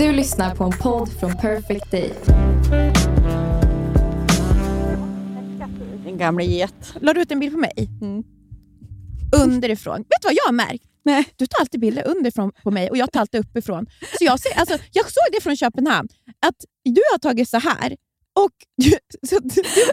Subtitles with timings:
[0.00, 2.12] Du lyssnar på en podd från Perfect Day.
[6.06, 6.94] En gamla get.
[7.00, 7.88] La du ut en bild på mig?
[8.00, 8.22] Mm.
[9.44, 9.96] Underifrån.
[9.96, 10.84] Vet du vad jag har märkt?
[11.04, 11.24] Nej.
[11.36, 13.86] Du tar alltid bilder underifrån på mig och jag tar alltid uppifrån.
[14.18, 16.08] Så jag, ser, alltså, jag såg det från Köpenhamn,
[16.46, 17.96] att du har tagit så här.
[18.34, 18.50] Och
[19.28, 19.40] så,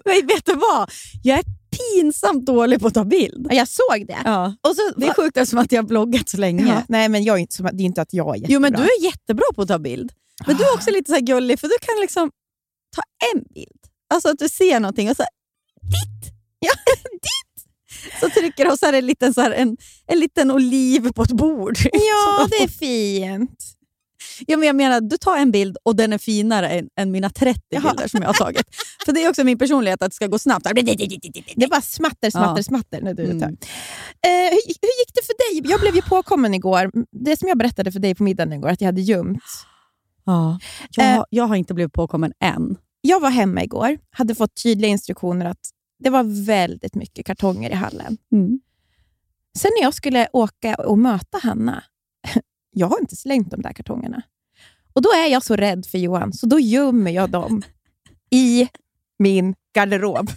[0.05, 0.91] Men vet du vad?
[1.23, 1.44] Jag är
[1.77, 3.48] pinsamt dålig på att ta bild.
[3.50, 4.18] ja, jag såg det.
[4.26, 4.55] Ja.
[4.62, 6.68] Och så, Det är sjukt eftersom att jag har bloggat så länge.
[6.68, 8.54] ja, nej, men jag är inte, det är inte att jag är jättebra.
[8.54, 10.12] Jo, men du är jättebra på att ta bild.
[10.48, 12.32] Men du är också lite så gullig, för du kan liksom
[12.96, 13.02] ta
[13.34, 13.80] en bild.
[14.13, 15.24] Alltså att du ser någonting och så
[15.82, 16.34] ditt!
[16.60, 16.71] Ja,
[17.12, 17.63] ditt!
[18.20, 19.77] Så trycker du och så är det en liten, så här, en,
[20.08, 21.77] en liten oliv på ett bord.
[21.93, 23.60] Ja, det är fint.
[24.48, 27.30] Ja, men jag menar, du tar en bild och den är finare än, än mina
[27.30, 27.82] 30 Jaha.
[27.91, 28.63] bilder som jag har tagit.
[29.05, 30.63] För det är också min personlighet att det ska gå snabbt.
[30.63, 32.63] Det är bara smatter, smatter, Ja.
[32.63, 33.40] smatter när du Mm.
[33.40, 33.48] tar.
[33.48, 33.54] Eh,
[34.52, 35.71] hur, hur gick det för dig?
[35.71, 36.91] Jag blev ju påkommen igår.
[37.12, 39.43] Det som jag berättade för dig på middagen igår, att jag hade gömt.
[40.26, 40.60] Ja.
[40.91, 41.15] Jag, Eh.
[41.15, 42.77] har- jag har inte blivit påkommen än.
[43.02, 45.60] Jag var hemma igår, hade fått tydliga instruktioner att
[45.99, 48.18] det var väldigt mycket kartonger i hallen.
[48.32, 48.60] Mm.
[49.58, 51.84] Sen när jag skulle åka och möta Hanna,
[52.71, 54.21] jag har inte slängt de där kartongerna.
[54.93, 57.62] Och Då är jag så rädd för Johan, så då gömmer jag dem
[58.32, 58.68] i
[59.20, 60.29] min garderob.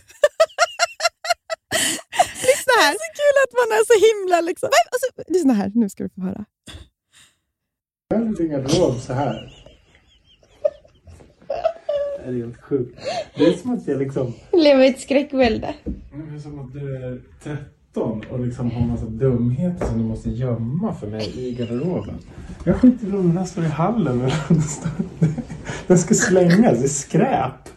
[2.43, 2.93] Lyssna här.
[2.93, 4.41] Så kul att man är så himla...
[4.41, 4.69] Liksom.
[4.93, 6.45] Alltså, lyssna här, nu ska du få höra.
[8.09, 9.57] Jag har en liten garderob så här.
[12.25, 13.01] Det är helt sjukt.
[13.37, 14.35] Det är som att jag liksom...
[14.53, 15.75] Lever i ett skräckvälde.
[15.85, 17.23] Det är som att du är
[17.95, 22.19] 13 och liksom har massa dumheter som du måste gömma för mig i garderoben.
[22.65, 24.19] Jag skiter i om den här står i hallen
[25.87, 27.69] den ska slängas, det är skräp.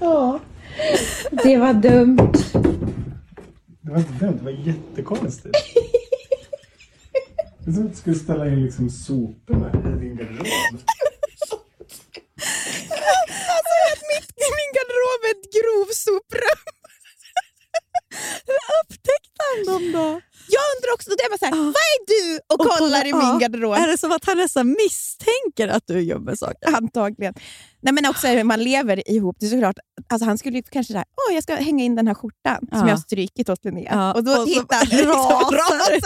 [0.00, 0.40] Ja,
[1.44, 2.32] det var dumt.
[3.80, 5.56] Det var inte dumt, det var jättekonstigt.
[7.64, 10.46] Det är som att du skulle ställa in liksom soporna i din garderob.
[13.56, 16.62] Alltså, att mitt i min garderob är ett grovsoprum.
[18.48, 20.06] Hur upptäckte han dem då?
[20.56, 21.62] Jag undrar också, det var så här, Ja.
[21.76, 22.22] vad är du
[22.52, 23.82] och, Och kollar kolla- i ja.
[23.82, 23.88] min garderob?
[23.88, 26.74] Är det som att han nästan misstänker att du gömmer saker?
[26.76, 27.34] Antagligen.
[27.80, 29.36] Nej, men också hur man lever ihop.
[29.40, 29.76] Det är såklart,
[30.08, 32.86] alltså han skulle kanske säga åh jag ska hänga in den här skjortan som Ja.
[32.88, 33.88] jag har strykit åt Linnea.
[33.92, 36.02] Ja, Och då och hittar han liksom, rasar rasar ut.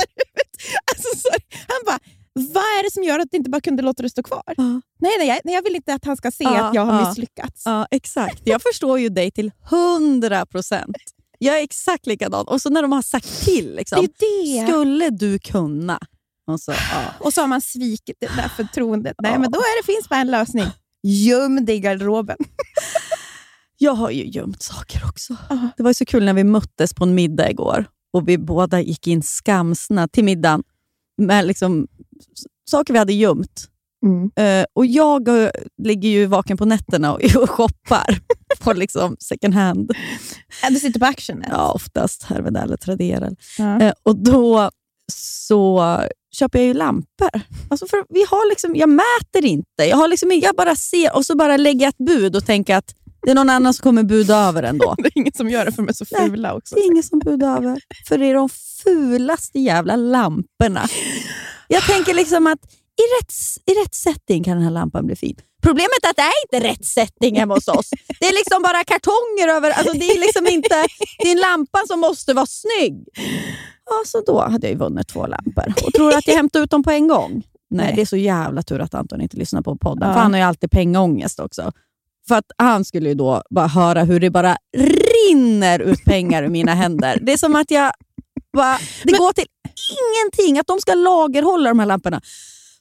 [0.92, 1.28] Alltså, så,
[1.68, 1.98] han bara,
[2.32, 4.42] vad är det som gör att du inte bara kunde låta det stå kvar?
[4.46, 4.62] Ja.
[5.00, 7.62] Nej, nej, jag, nej, jag vill inte att han ska se att jag har misslyckats.
[7.64, 8.40] Ja, exakt.
[8.44, 10.96] Jag förstår ju dig till hundra procent.
[11.38, 12.46] Jag är exakt likadan.
[12.48, 14.66] Och så när de har sagt till, liksom, det det.
[14.68, 15.98] skulle du kunna?
[16.50, 17.04] Och så, ja.
[17.20, 19.16] Och så har man svikit det där förtroendet.
[19.22, 19.38] Nej, Ja.
[19.38, 20.66] men då är det, finns bara en lösning.
[21.02, 22.36] Göm dig i garderoben.
[23.78, 25.36] Jag har ju gömt saker också.
[25.48, 25.68] Ja.
[25.76, 28.80] Det var ju så kul när vi möttes på en middag igår och vi båda
[28.80, 30.62] gick in skamsna till middagen
[31.18, 31.86] med liksom,
[32.70, 33.66] saker vi hade gömt.
[34.36, 35.50] Eh, och Jag eh,
[35.82, 38.20] ligger ju vaken på nätterna och, och shoppar
[38.60, 39.90] på liksom second hand.
[40.68, 41.44] Du sitter på actionen.
[41.50, 43.30] Ja, oftast Herved eller Tradera.
[43.58, 43.80] Ja.
[43.80, 44.70] Eh, och då
[45.10, 45.98] så
[46.32, 47.40] köper jag ju lampor.
[47.70, 49.84] Alltså för vi har liksom, jag mäter inte.
[49.84, 52.76] Jag, har liksom, jag bara ser och så bara lägger jag ett bud och tänker
[52.76, 54.94] att det är någon annan som kommer buda över ändå.
[54.98, 56.74] Det är ingen som gör det för de är så Nej, fula också.
[56.74, 57.80] Det är ingen som budar över.
[58.08, 58.48] För det är de
[58.84, 60.88] fulaste jävla lamporna.
[61.68, 62.58] Jag tänker liksom att
[63.00, 63.32] i rätt,
[63.66, 65.36] i rätt setting kan den här lampan bli fin.
[65.62, 67.90] Problemet är att det är inte rätt setting hemma hos oss.
[68.20, 69.70] Det är liksom bara kartonger över.
[69.70, 70.86] Alltså det, är liksom inte,
[71.18, 73.04] det är en lampa som måste vara snygg.
[73.90, 75.64] Ja, så då hade jag ju vunnit två lampor.
[75.86, 77.30] Och tror du att jag hämtade ut dem på en gång?
[77.70, 77.92] Nej, Nej.
[77.96, 80.08] det är så jävla tur att Anton inte lyssnar på podden.
[80.08, 80.14] Ja.
[80.14, 81.72] För han har ju alltid pengaångest också.
[82.28, 86.48] För att han skulle ju då bara höra hur det bara rinner ut pengar ur
[86.48, 87.18] mina händer.
[87.22, 87.92] Det är som att jag
[88.52, 89.46] bara, det går till
[90.00, 90.58] ingenting.
[90.58, 92.20] Att de ska lagerhålla de här lamporna.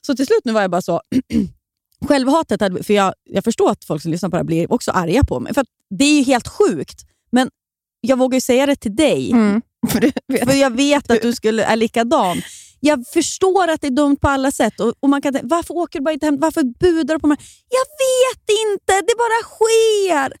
[0.06, 1.00] Så till slut nu var jag bara så...
[2.08, 4.90] Självhatet, hade, för jag, jag förstår att folk som lyssnar på det här blir också
[4.90, 5.54] arga på mig.
[5.54, 7.04] För det är ju helt sjukt.
[7.32, 7.50] Men
[8.00, 9.30] jag vågar ju säga det till dig.
[9.30, 9.62] Mm.
[9.88, 10.50] För vet.
[10.50, 12.42] För jag vet att du skulle är likadan.
[12.80, 14.80] Jag förstår att det är dumt på alla sätt.
[14.80, 16.38] Och, och man kan tänka, Varför åker du bara inte hem?
[16.40, 17.38] Varför budar du på mig?
[17.68, 20.32] Jag vet inte, det bara sker.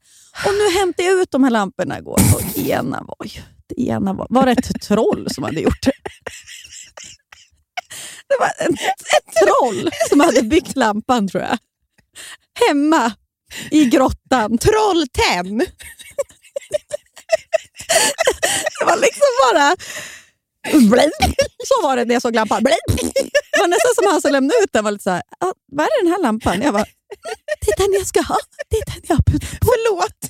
[0.46, 3.40] Och nu hämtade jag ut de här lamporna igår och ena var ju...
[3.66, 5.92] Det ena var, var det ett troll som hade gjort det?
[8.28, 8.80] Det var ett,
[9.16, 11.58] ett troll som hade byggt lampan tror jag.
[12.68, 13.12] Hemma
[13.70, 14.58] i grottan.
[14.58, 15.66] Trolltenn!
[18.78, 19.76] Det var liksom bara...
[21.68, 22.64] Så var det när jag såg lampan.
[22.64, 24.84] Det var nästan som han som lämnade ut den.
[24.84, 26.62] var lite så här, ah, vad är den här lampan?
[26.62, 26.84] Jag bara,
[27.60, 28.38] det är den jag ska ha.
[28.68, 29.32] Det är den jag har på.
[29.40, 30.20] Förlåt.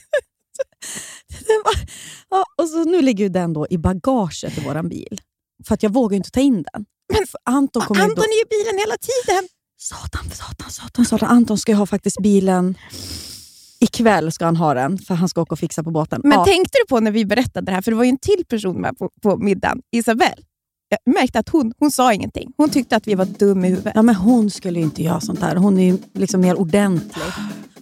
[1.47, 1.75] Den var,
[2.31, 5.21] ja, och så nu ligger ju den då i bagaget i vår bil.
[5.67, 6.85] För att jag vågar inte ta in den.
[7.13, 8.23] Men För Anton kommer Anton då...
[8.23, 9.49] är ju i bilen hela tiden.
[9.79, 11.29] Satan, satan, satan, satan.
[11.29, 12.79] Anton ska ju ha faktiskt bilen...
[13.81, 16.21] Ikväll ska han ha den, för han ska åka och fixa på båten.
[16.25, 16.45] Men ja.
[16.45, 18.81] tänkte du på när vi berättade det här, för det var ju en till person
[18.81, 20.43] med på, på middagen, Isabelle.
[20.89, 22.53] Jag märkte att hon, hon sa ingenting.
[22.57, 23.93] Hon tyckte att vi var dumma i huvudet.
[23.97, 25.57] Ja, men hon skulle ju inte göra sånt här.
[25.57, 27.23] Hon är ju liksom mer ordentlig.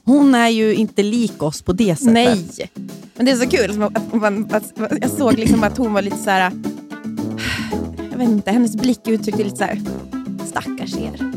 [0.04, 2.12] Hon är ju inte lik oss på det sättet.
[2.12, 2.70] Nej.
[3.16, 3.82] Men det är så kul.
[3.82, 6.52] att man, att, jag såg liksom att hon var lite så här.
[8.10, 9.82] Jag vet inte, hennes blick uttryckte lite så här.
[10.46, 11.32] Stackars er.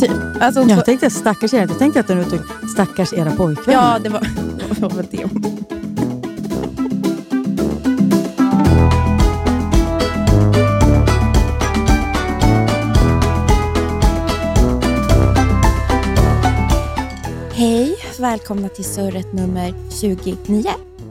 [0.00, 0.10] Typ.
[0.40, 1.58] Alltså Jag tänkte stackars er.
[1.58, 3.72] Jag tänkte att den uttryckte stackars era pojkvänner.
[3.72, 4.20] ja, det var,
[4.74, 5.26] det var det.
[17.54, 20.36] Hej, välkomna till surret nummer 29.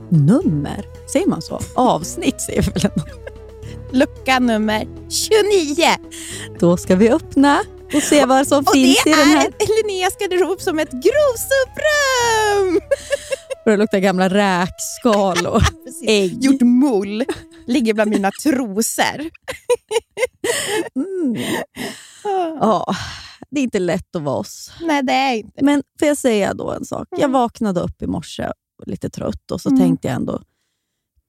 [0.09, 0.85] Nummer?
[1.11, 1.59] Säger man så?
[1.75, 3.01] Avsnitt säger väl en.
[3.99, 5.85] Lucka nummer 29.
[6.59, 7.59] Då ska vi öppna
[7.95, 9.45] och se vad som Och finns det i den här.
[9.47, 12.79] är Linneas garderob som ett grovsuprum!
[13.65, 15.61] Det luktar gamla räkskal och
[16.07, 16.43] ägg.
[16.43, 17.25] Gjort mull.
[17.67, 19.29] Ligger bland mina trosor.
[20.95, 21.35] Mm.
[22.59, 22.95] Ja,
[23.49, 24.71] det är inte lätt att vara oss.
[24.81, 27.07] Nej, det är inte Men får jag säga då en sak?
[27.11, 27.31] Jag Mm.
[27.31, 28.49] vaknade upp i morse
[28.85, 29.79] lite trött och så Mm.
[29.81, 30.41] tänkte jag ändå,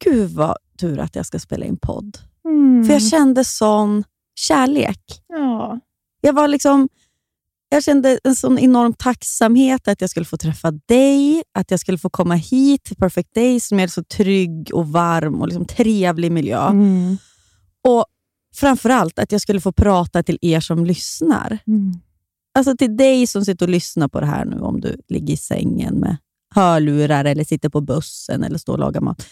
[0.04, 2.18] gud vad tur att jag ska spela in podd.
[2.48, 2.84] mm.
[2.86, 4.04] För jag kände sån
[4.34, 5.00] kärlek.
[5.28, 5.80] Ja.
[6.26, 6.88] Jag var liksom...
[7.68, 11.98] Jag kände en sån enorm tacksamhet att jag skulle få träffa dig, att jag skulle
[11.98, 16.32] få komma hit till Perfect Day som är så trygg och varm och liksom trevlig
[16.32, 16.68] miljö.
[16.68, 17.16] Mm.
[17.88, 18.04] Och
[18.54, 21.58] framförallt att jag skulle få prata till er som lyssnar.
[21.66, 21.92] Mm.
[22.54, 25.36] Alltså till dig som sitter och lyssnar på det här nu, om du ligger i
[25.36, 26.16] sängen med
[26.54, 29.26] hörlurar eller sitter på bussen eller står och lagar mat.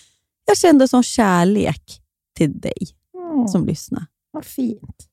[0.47, 2.01] Jag kände sån kärlek
[2.37, 2.89] till dig
[3.35, 3.49] Mm.
[3.49, 4.07] som lyssnar.
[4.31, 5.09] Vad fint.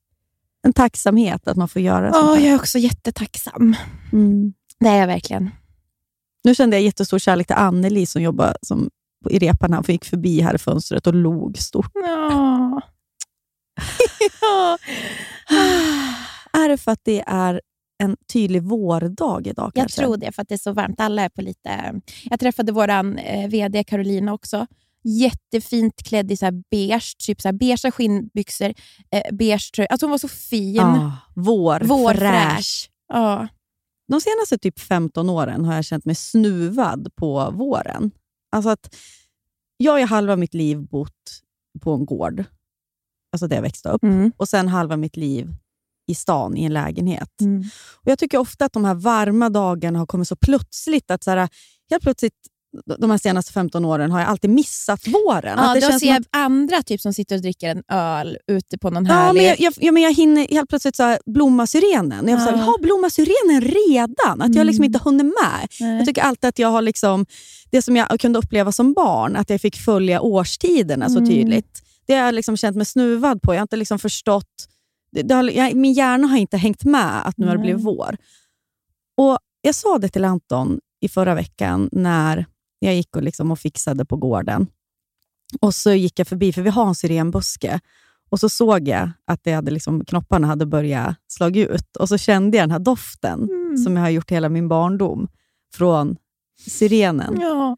[0.63, 3.75] En tacksamhet att man får göra sånt Ja, jag är också jättetacksam.
[4.13, 4.53] Mm.
[4.79, 5.49] Det är jag verkligen.
[6.43, 8.89] Nu kände jag jättestor kärlek till Anneli som jobbar som,
[9.29, 9.73] i repan.
[9.73, 11.91] Han gick förbi här i fönstret och log stort.
[11.93, 12.81] Ja.
[14.41, 14.77] ja.
[16.53, 17.61] Är det för att det är
[18.03, 19.71] en tydlig vårdag idag?
[19.73, 20.01] Jag kanske?
[20.01, 20.99] tror det, för att det är så varmt.
[20.99, 22.01] Alla är på lite...
[22.23, 24.67] Jag träffade vår eh, VD Carolina också.
[25.03, 28.73] Jättefint klädd i så här beige, typ så här beigea skinnbyxor,
[29.11, 29.87] eh, beige tröja.
[29.87, 30.75] Alltså hon var så fin.
[30.75, 32.55] Ja, vår, Vår fräsch.
[32.55, 32.89] fräsch.
[33.07, 33.47] Ja.
[34.11, 38.11] De senaste typ 15 åren har jag känt mig snuvad på våren.
[38.51, 38.95] Alltså att
[39.77, 41.41] jag har halva mitt liv bott
[41.81, 42.43] på en gård,
[43.33, 44.31] alltså där jag växte upp, Mm.
[44.37, 45.53] och sen halva mitt liv
[46.07, 47.41] i stan i en lägenhet.
[47.41, 47.63] Mm.
[47.95, 51.11] Och Jag tycker ofta att de här varma dagarna har kommit så plötsligt.
[51.11, 51.49] att så här,
[51.89, 52.33] helt plötsligt
[52.99, 55.53] de här senaste 15 åren har jag alltid missat våren.
[55.57, 57.83] Ja, att det då känns ser jag att, andra typ som sitter och dricker en
[57.91, 59.39] öl ute på någon ja, härlig...
[59.41, 62.27] men jag, jag, ja, men jag hinner helt plötsligt så här, blomma syrenen.
[62.27, 62.55] Jag Ja.
[62.55, 64.41] har blomma syrenen redan?
[64.41, 64.89] Att jag liksom Mm.
[64.89, 65.67] inte hunnit med.
[65.79, 65.97] Nej.
[65.97, 67.25] Jag tycker alltid att jag har liksom,
[67.71, 71.29] det som jag kunde uppleva som barn, att jag fick följa årstiderna så Mm.
[71.29, 71.81] tydligt.
[72.07, 73.53] Det har jag liksom känt mig snuvad på.
[73.53, 74.67] Jag har inte liksom förstått...
[75.11, 77.65] Det, har, jag, min hjärna har inte hängt med att nu har det Nej.
[77.73, 78.17] blivit vår.
[79.17, 82.45] Och Jag sa det till Anton i förra veckan när
[82.85, 84.67] jag gick och, liksom och fixade på gården.
[85.61, 87.79] Och så gick jag förbi, för vi har en syrenbuske.
[88.29, 91.95] Och så såg jag att det hade liksom, knopparna hade börjat slå ut.
[91.99, 93.77] Och så kände jag den här doften Mm.
[93.77, 95.27] som jag har gjort hela min barndom
[95.75, 96.15] från
[96.67, 97.37] syrenen.
[97.41, 97.77] Ja.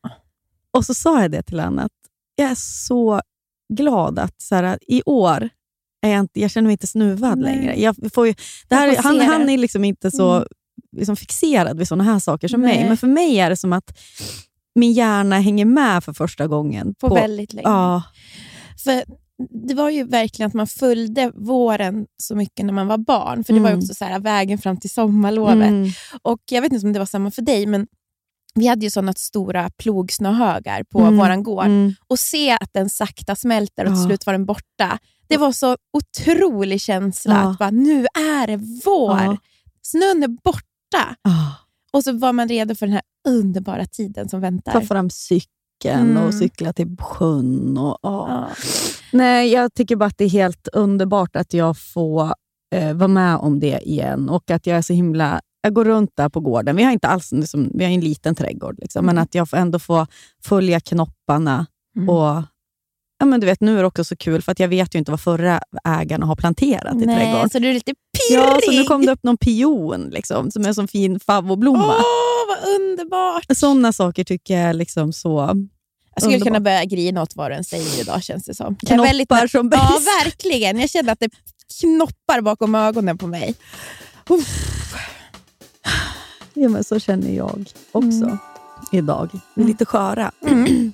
[0.72, 1.91] Och så sa jag det till honom, att
[2.36, 3.22] jag är så
[3.74, 5.50] glad att så här, i år
[6.01, 7.55] är jag, inte, jag känner mig inte snuvad Nej.
[7.55, 7.75] längre.
[7.81, 8.33] Jag får ju,
[8.67, 9.53] det här, han, se han det.
[9.53, 10.48] är liksom inte så Mm.
[10.98, 12.77] liksom fixerad vid såna här saker som Nej.
[12.79, 13.98] mig, men för mig är det som att
[14.75, 16.95] min hjärna hänger med för första gången.
[16.95, 17.67] På, väldigt länge.
[17.69, 18.03] ja,
[18.83, 19.03] För
[19.67, 23.43] det var ju verkligen att man följde våren så mycket när man var barn.
[23.43, 23.79] För det var Mm.
[23.79, 25.67] också så här, vägen fram till sommarlovet.
[25.69, 25.89] mm,
[26.21, 27.87] Och Jag vet inte om det var samma för dig, men
[28.55, 31.17] vi hade ju sådana stora plogsnöhögar på Mm.
[31.17, 31.65] våran gård.
[31.65, 31.93] mm.
[32.07, 34.05] Och se att den sakta smälter och till Ja.
[34.07, 34.97] slut var den borta.
[35.27, 37.49] Det var så otrolig känsla Ja.
[37.51, 39.11] att bara, nu är det vår.
[39.23, 39.37] Ja.
[39.81, 41.15] Snön är borta.
[41.21, 41.51] Ah.
[41.93, 44.71] Och så var man redo för den här underbara tiden som väntar.
[44.71, 45.49] Ta fram cykeln
[45.85, 46.17] Mm.
[46.23, 47.77] och cykla till sjön.
[47.77, 48.47] Och, ja.
[49.13, 52.33] Nej, jag tycker bara att det är helt underbart att jag får
[52.75, 54.29] eh, vara med om det igen.
[54.29, 55.41] Och att jag är så himla...
[55.61, 56.75] Jag går runt där på gården.
[56.75, 59.57] Vi har inte alls liksom, vi har en liten trädgård, liksom, men att jag får
[59.57, 60.07] ändå får
[60.43, 61.65] följa knopparna.
[61.95, 62.09] Mm.
[62.09, 62.43] Och,
[63.19, 64.99] ja, men du vet, nu är det också så kul, för att jag vet ju
[64.99, 67.49] inte vad förra ägarna har planterat i Nej, trädgården.
[67.49, 67.93] så du är lite
[68.29, 68.39] pirrig.
[68.41, 71.95] Ja, så nu kom det upp någon pion liksom, som är en sån fin favoblomma.
[71.97, 73.45] Åh, vad underbart!
[73.57, 75.29] Sådana saker tycker jag liksom så...
[76.15, 76.47] Jag skulle underbart.
[76.47, 78.75] kunna börja grina åt vad du än säger idag, känns det som.
[78.75, 80.07] Knoppar väldigt- som Ja, bäst.
[80.25, 80.79] verkligen.
[80.79, 81.29] Jag känner att det
[81.81, 83.55] knoppar bakom ögonen på mig.
[86.53, 88.37] Ja, men så känner jag också Mm.
[88.91, 89.29] idag.
[89.55, 90.31] Vi är lite sköra.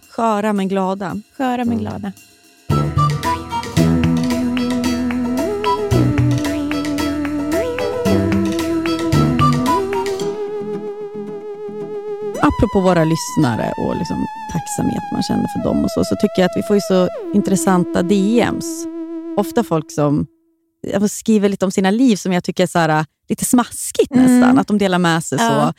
[0.09, 1.21] sköra men glada.
[1.37, 2.11] Sköra men glada.
[12.49, 16.45] Apropå våra lyssnare och liksom tacksamhet man känner för dem och så, så tycker jag
[16.45, 18.85] att vi får ju så intressanta DMs.
[19.37, 20.27] Ofta folk som
[21.09, 24.23] skriver lite om sina liv som jag tycker är så här, lite smaskigt Mm.
[24.39, 24.59] nästan.
[24.59, 25.49] Att de delar med sig Ja.
[25.49, 25.73] så.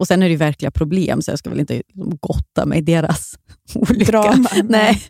[0.00, 2.78] Och Sen är det ju verkliga problem, så jag ska väl inte liksom gotta mig
[2.78, 3.34] i deras
[3.74, 4.10] olycka.
[4.12, 4.48] Drama.
[4.64, 5.02] Nej.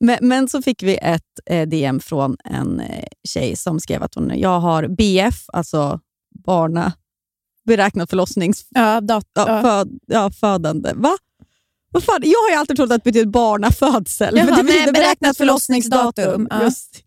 [0.00, 4.14] Men, men så fick vi ett eh, DM från en eh, tjej som skrev att
[4.14, 6.00] hon, jag har BF, alltså
[6.46, 6.92] barna,
[7.66, 8.66] beräknat förlossnings...
[8.68, 9.62] Ja, dat- Ja.
[9.62, 10.92] Föd, ja, födande.
[10.94, 11.16] Va?
[11.92, 12.20] Vad fan?
[12.24, 14.36] Jag har ju alltid trott att det betyder barnafödsel.
[14.36, 16.46] Jaha, men det nej, betyder beräknat förlossningsdatum.
[16.50, 16.62] Ja.
[16.62, 17.02] Just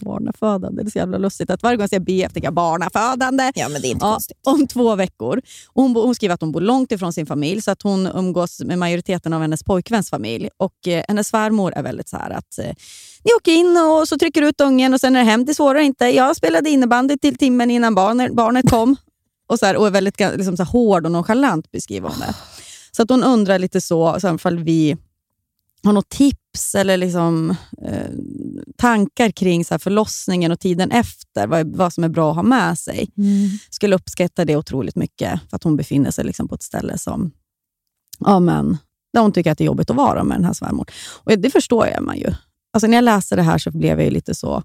[0.00, 1.50] Barnafödande, det är så jävla lustigt.
[1.50, 3.52] Att varje gång jag säger BF tänker jag barnafödande.
[3.54, 4.36] ja, men det är inte Ja, konstigt.
[4.46, 5.40] om två veckor.
[5.74, 8.78] Hon, hon skriver att hon bor långt ifrån sin familj, så att hon umgås med
[8.78, 10.48] majoriteten av hennes pojkväns familj.
[10.56, 12.64] Och eh, Hennes svärmor är väldigt så här att eh,
[13.24, 15.44] ni åker in och så trycker ut ungen och sen är det hem.
[15.44, 16.04] Det svårare inte.
[16.06, 18.96] Jag spelade innebandy till timmen innan barnet, barnet kom.
[19.48, 22.34] Och, så här, och är väldigt liksom, så här, hård och nonchalant beskriver hon det.
[22.92, 24.96] Så att hon undrar lite så, så ifall vi
[25.82, 27.50] har något tips eller liksom,
[27.86, 28.10] eh,
[28.76, 31.46] tankar kring så här, förlossningen och tiden efter.
[31.46, 33.08] Vad, vad som är bra att ha med sig
[33.70, 37.30] skulle uppskatta det otroligt mycket för att hon befinner sig liksom på ett ställe som
[38.18, 38.78] ja, men,
[39.12, 40.90] där hon tycker att det är jobbigt att vara med den här svärmor.
[41.24, 42.34] Och det förstår jag man ju.
[42.72, 44.62] Alltså, när jag läste det här så blev jag ju lite så...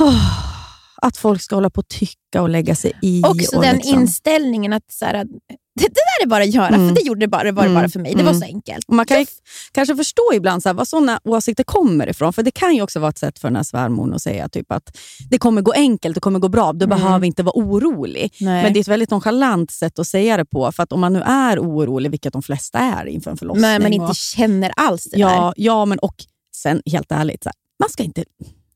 [0.00, 0.59] "Åh,
[1.02, 3.22] att folk ska hålla på och tycka och lägga sig i.
[3.26, 6.66] Också och den liksom, inställningen att så här, det, det där är bara att göra,
[6.68, 6.88] Mm.
[6.88, 7.74] för det gjorde det bara, var det Mm.
[7.82, 8.14] bara för mig.
[8.14, 8.40] Det var Mm.
[8.40, 8.84] så enkelt.
[8.88, 9.26] och man kan ju,
[9.72, 12.32] kanske förstå ibland så här, var sådana åsikter kommer ifrån.
[12.32, 14.72] För Det kan ju också vara ett sätt för den här svärmor att säga typ
[14.72, 14.96] att
[15.30, 16.72] det kommer gå enkelt, det kommer gå bra.
[16.72, 16.98] Du Mm.
[16.98, 18.34] behöver inte vara orolig.
[18.40, 18.62] Nej.
[18.62, 20.72] Men det är ett väldigt nonchalant sätt att säga det på.
[20.72, 23.62] För att om man nu är orolig, vilket de flesta är inför en förlossning.
[23.62, 25.20] Men man inte och, känner alls det där.
[25.20, 26.14] ja, ja, men och
[26.56, 28.24] sen helt ärligt, så här, man, ska inte,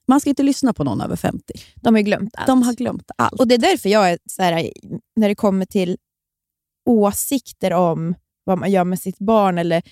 [0.06, 1.54] man ska inte lyssna på någon över 50.
[1.74, 2.46] De har glömt allt.
[2.46, 3.40] De har glömt allt.
[3.40, 4.70] Och Det är därför jag är så här,
[5.16, 5.96] när det kommer till
[6.86, 9.58] åsikter om vad man gör med sitt barn.
[9.58, 9.82] Eller,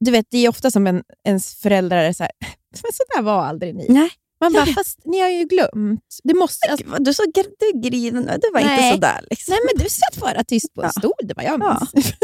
[0.00, 2.32] du vet, det är ofta som en, ens föräldrar är så här,
[2.82, 3.86] men så där var aldrig ni.
[3.88, 6.00] Nej, Man bara, fast ni har ju glömt.
[6.24, 8.74] Du måste, alltså, du, så, du grinen, du var Nej.
[8.78, 9.26] inte sådär.
[9.30, 9.52] Liksom.
[9.52, 11.00] nej, men du satt bara tyst på en Ja.
[11.00, 11.12] stol.
[11.22, 11.78] Det var jag Ja.
[11.92, 11.92] minns.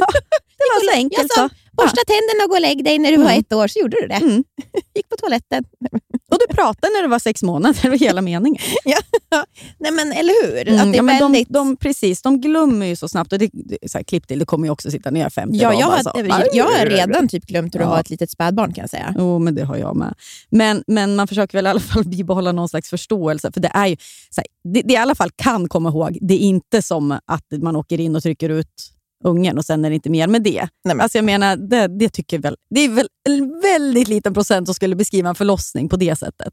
[0.59, 1.23] det var så enkelt.
[1.23, 1.55] Jag sa, så.
[1.73, 3.41] borsta tänderna och gå och lägg dig när du var Mm.
[3.41, 4.15] ett år, så gjorde du det.
[4.15, 4.45] Mm.
[4.95, 5.65] Gick på toaletten.
[6.33, 8.63] Och du pratade när du var sex månader, det var hela meningen.
[9.79, 10.69] Nej, men eller hur?
[10.69, 11.49] Mm, att det ja, är men väldigt...
[11.49, 13.33] de, de, precis, de glömmer ju så snabbt.
[13.33, 15.31] Och det, det, så här, klipp till, det kommer ju också sitta när jag är
[15.31, 17.89] 50 Ja, jag, bara så, har, jag har redan typ glömt hur du Ja.
[17.89, 19.15] har ett litet spädbarn kan jag säga.
[19.19, 20.15] Jo, men det har jag med.
[20.51, 23.53] Men, men man försöker väl i alla fall bibehålla någon slags förståelse.
[23.53, 23.97] För det är ju,
[24.31, 27.47] så här, det, det i alla fall kan komma ihåg, det är inte som att
[27.63, 28.93] man åker in och trycker ut
[29.25, 30.61] ungen och sen är det inte mer med det.
[30.85, 34.09] Nej, men- Alltså jag menar, det, det tycker jag väl, det är väl en väldigt
[34.09, 36.53] liten procent som skulle beskriva en förlossning på det sättet.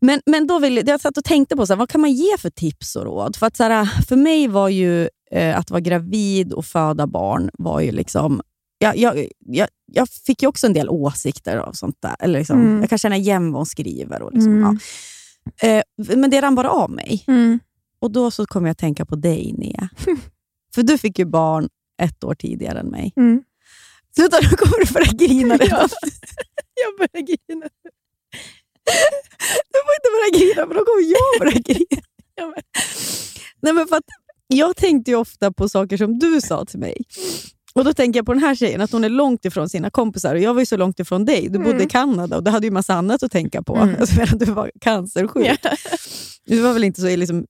[0.00, 2.38] Men, men då vill, jag satt och tänkte på så här, vad kan man ge
[2.38, 3.36] för tips och råd.
[3.36, 7.50] För, att, så här, för mig var ju eh, att vara gravid och föda barn
[7.58, 8.40] var ju liksom
[8.78, 12.16] jag, jag, jag, jag fick ju också en del åsikter av sånt där.
[12.20, 12.80] Eller liksom, Mm.
[12.80, 14.22] Jag kan känna igen vad hon skriver.
[14.22, 14.78] Och liksom, Mm.
[15.60, 15.68] ja.
[15.68, 15.82] eh,
[16.16, 17.24] men det rann bara av mig.
[17.26, 17.60] Mm.
[18.00, 19.88] Och då så kom jag att tänka på dig, Nia.
[20.74, 21.68] För du fick ju barn
[22.02, 23.12] ett år tidigare än mig.
[23.16, 23.42] Mm.
[24.16, 25.88] Sluta, nu kommer du börja grina redan.
[26.84, 27.66] Jag börjar grina.
[29.72, 32.02] Du får inte börja grina, för då kommer jag börja grina.
[32.34, 32.62] Ja, men-
[33.60, 34.04] Nej, men för att
[34.46, 36.96] jag tänkte ju ofta på saker som du sa till mig.
[37.74, 40.34] Och Då tänker jag på den här tjejen, att hon är långt ifrån sina kompisar.
[40.34, 41.48] Och Jag var ju så långt ifrån dig.
[41.50, 43.76] Du bodde i Kanada och du hade ju massa annat att tänka på.
[43.76, 43.96] Mm.
[44.00, 45.46] Alltså, medan du var cancersjuk.
[45.46, 45.56] Ja.
[46.46, 47.46] Du var väl inte så liksom,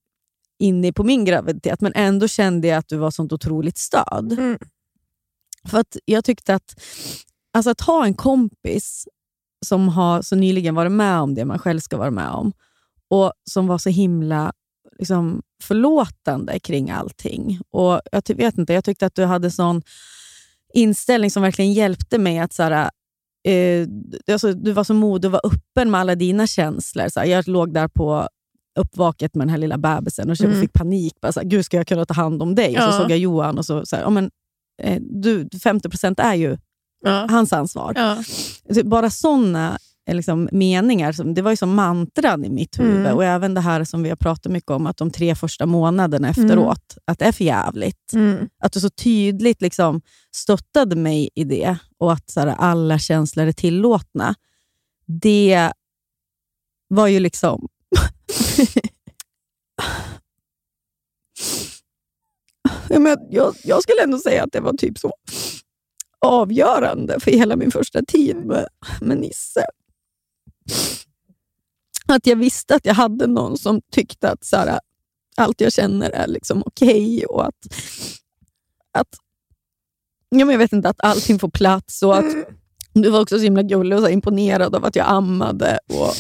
[0.62, 4.32] inne på min graviditet, men ändå kände jag att du var sånt otroligt stöd.
[4.32, 4.58] Mm.
[5.68, 6.82] För att jag tyckte att,
[7.52, 9.08] alltså att ha en kompis
[9.66, 12.52] som har så nyligen varit med om det man själv ska vara med om
[13.08, 14.52] och som var så himla
[14.98, 17.60] liksom, förlåtande kring allting.
[17.70, 19.82] Och jag vet inte, jag tyckte att du hade sån
[20.74, 22.90] inställning som verkligen hjälpte mig att så här,
[23.48, 23.86] eh,
[24.32, 27.08] alltså, du var så modig och var öppen med alla dina känslor.
[27.08, 28.28] Så här, jag låg där på
[28.80, 30.60] uppvaket med den här lilla bebisen och Mm.
[30.60, 31.14] fick panik.
[31.20, 32.68] Bara, så här, Gud, ska jag kunna ta hand om dig?
[32.76, 32.92] Och Ja.
[32.92, 34.30] så såg jag Johan och så, så här, men,
[34.82, 36.58] eh, du, 50% är ju
[37.04, 37.26] Ja.
[37.30, 37.92] hans ansvar.
[37.96, 38.22] Ja.
[38.84, 39.78] Bara sådana
[40.10, 42.96] liksom, meningar, som, det var ju som mantran i mitt huvud.
[43.00, 43.14] Mm.
[43.16, 46.28] Och även det här som vi har pratat mycket om, att de tre första månaderna
[46.28, 48.12] efteråt, att det är för jävligt.
[48.12, 48.48] Mm.
[48.64, 50.00] Att du så tydligt liksom,
[50.36, 54.34] stöttade mig i det och att så här, alla känslor är tillåtna.
[55.06, 55.72] Det
[56.88, 57.68] var ju liksom...
[62.88, 65.12] Men jag, jag skulle ändå säga att det var typ så
[66.18, 68.68] avgörande för hela min första tid med,
[69.00, 69.64] med Nisse.
[72.06, 74.80] Att jag visste att jag hade någon som tyckte att så här,
[75.36, 77.66] allt jag känner är liksom okej och att,
[78.92, 79.08] att
[80.28, 82.02] ja, men jag vet inte, att allting får plats.
[82.02, 82.34] Och att
[82.94, 86.14] Du var också så himla gullig och så imponerad av att jag ammade och,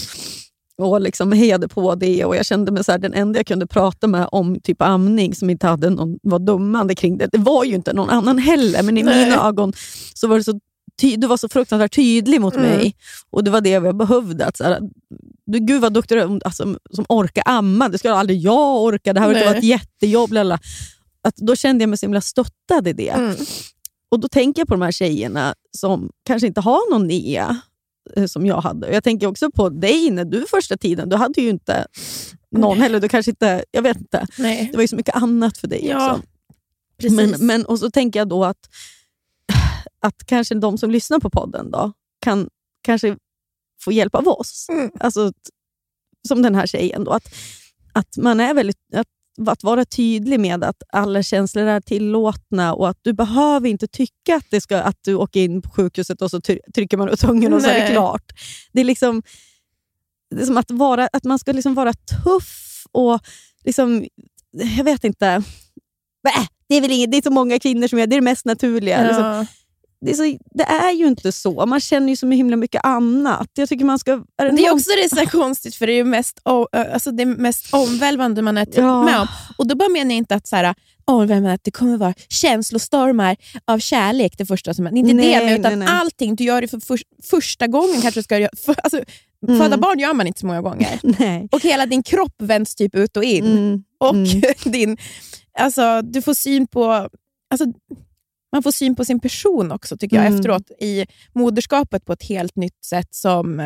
[0.78, 2.24] och liksom hejade på det.
[2.24, 5.34] Och Jag kände mig så här, den enda jag kunde prata med om typ amning
[5.34, 7.26] som inte hade någon, var dummande kring det.
[7.32, 9.24] Det var ju inte någon annan heller, men i Nej.
[9.24, 9.72] mina ögon
[10.14, 10.60] så var det så
[11.00, 12.66] ty- du var så fruktansvärt tydlig mot Mm.
[12.70, 12.94] mig.
[13.30, 14.46] Och Det var det jag behövde.
[14.46, 14.80] Att så här,
[15.46, 17.88] du, Gud vad duktig du alltså, som orkar amma.
[17.88, 19.12] Det skulle aldrig jag orka.
[19.12, 20.32] Det här verkar vara ett jättejobb.
[20.32, 20.58] Lala.
[21.28, 23.08] Att då kände jag mig så himla stöttad i det.
[23.08, 23.36] Mm.
[24.10, 27.56] Och Då tänker jag på de här tjejerna som kanske inte har någon eh,
[28.26, 28.92] som jag hade.
[28.92, 31.08] Jag tänker också på dig när du första tiden.
[31.08, 31.86] Du hade ju inte
[32.50, 33.00] någon heller.
[33.00, 34.26] Du kanske inte, jag vet inte.
[34.38, 34.68] Nej.
[34.70, 36.22] Det var ju så mycket annat för dig Ja, också.
[36.98, 37.16] precis.
[37.16, 38.68] Men, men, och så tänker jag då att,
[40.00, 42.48] att kanske de som lyssnar på podden då, kan
[42.82, 43.16] kanske
[43.84, 44.66] få hjälp av oss.
[44.68, 44.90] Mm.
[45.00, 45.32] Alltså,
[46.28, 47.04] som den här tjejen.
[47.04, 47.34] Då, att,
[47.92, 48.78] att man är väldigt...
[48.94, 49.08] Att,
[49.46, 54.36] att vara tydlig med att alla känslor är tillåtna och att du behöver inte tycka
[54.36, 56.40] att, det ska, att du åker in på sjukhuset och så
[56.74, 58.32] trycker man ut tungen och så är det klart.
[58.72, 59.22] Det är liksom
[60.30, 63.20] det är som att, vara, att man ska liksom vara tuff och
[63.64, 64.06] liksom,
[64.76, 65.42] jag vet inte.
[66.22, 68.24] Bä, det är väl inget, det är så många kvinnor som gör det, är det
[68.24, 69.02] mest naturliga.
[69.02, 69.46] Liksom, ja.
[70.02, 71.66] Det, är så, det är ju inte så.
[71.66, 73.48] Man känner ju så himla mycket annat.
[73.54, 74.12] Jag tycker man ska...
[74.12, 76.40] Är det Det är någon- också det är så konstigt, för det är ju mest,
[76.92, 79.02] alltså det mest omvälvande man är typ Ja.
[79.04, 79.26] med om.
[79.58, 83.36] Och Då bara menar jag inte att, så här, omvälvande, att det kommer vara känslostormar
[83.64, 85.98] av kärlek det första som är inte Nej, det, men utan nej, nej.
[86.00, 88.00] allting du gör det för förs- första gången.
[88.02, 89.02] kanske ska för, alltså,
[89.48, 89.60] Mm.
[89.60, 91.00] Föda barn gör man inte så många gånger.
[91.18, 91.48] Nej.
[91.52, 93.46] Och hela din kropp vänds typ ut och in.
[93.46, 93.82] Mm.
[94.00, 94.40] Och Mm.
[94.64, 94.96] din,
[95.58, 97.08] alltså, du får syn på...
[97.50, 97.66] Alltså,
[98.52, 100.38] man får syn på sin person också, tycker jag, Mm.
[100.38, 103.08] efteråt i moderskapet på ett helt nytt sätt.
[103.10, 103.60] som...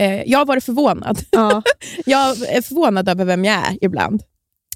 [0.00, 1.18] Eh, jag har varit förvånad.
[1.30, 1.62] Ja.
[2.06, 4.22] Jag är förvånad över vem jag är ibland.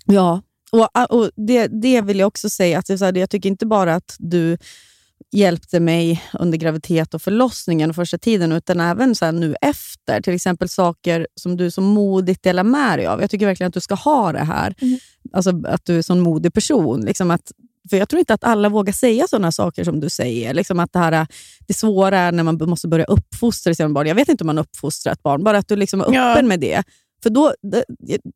[0.07, 2.78] Ja, och, och det, det vill jag också säga.
[2.78, 4.59] att det är så här, Jag tycker inte bara att du
[5.33, 10.20] hjälpte mig under graviditet och förlossningen och första tiden, utan även så nu efter.
[10.20, 13.20] Till exempel saker som du så modigt delar med dig av.
[13.20, 14.74] Jag tycker verkligen att du ska ha det här.
[14.81, 14.98] Mm.
[15.33, 17.00] Alltså att du är en sån modig person.
[17.00, 17.52] Liksom att,
[17.92, 20.55] för Jag tror inte att alla vågar säga sådana saker som du säger.
[20.55, 21.26] Liksom att det, här,
[21.66, 24.07] det svåra är när man måste börja uppfostra sina barn.
[24.07, 26.42] Jag vet inte om man uppfostrar ett barn, bara att du liksom är öppen Ja.
[26.42, 26.83] med det.
[27.22, 27.85] För då, det-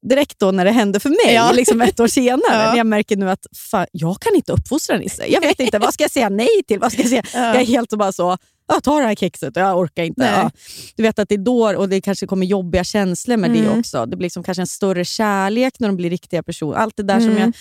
[0.09, 1.53] direkt då när det hände för mig, Ja.
[1.55, 2.71] liksom ett år senare, Ja.
[2.71, 5.27] när jag märker nu att fan, jag kan inte uppfostra Nisse.
[5.27, 6.79] Jag vet inte, vad ska jag säga nej till?
[6.79, 7.23] Vad ska jag, säga?
[7.35, 7.41] Ja.
[7.47, 8.37] jag är helt så bara så,
[8.69, 10.25] ja, ta det här kexet och jag orkar inte.
[10.37, 10.51] Ja.
[10.97, 13.79] Du vet att det är då, och det kanske kommer jobbiga känslor med det Mm.
[13.79, 14.07] också.
[14.07, 16.77] Det blir liksom kanske en större kärlek när de blir riktiga personer.
[16.79, 17.41] Allt det där som Mm.
[17.43, 17.53] jag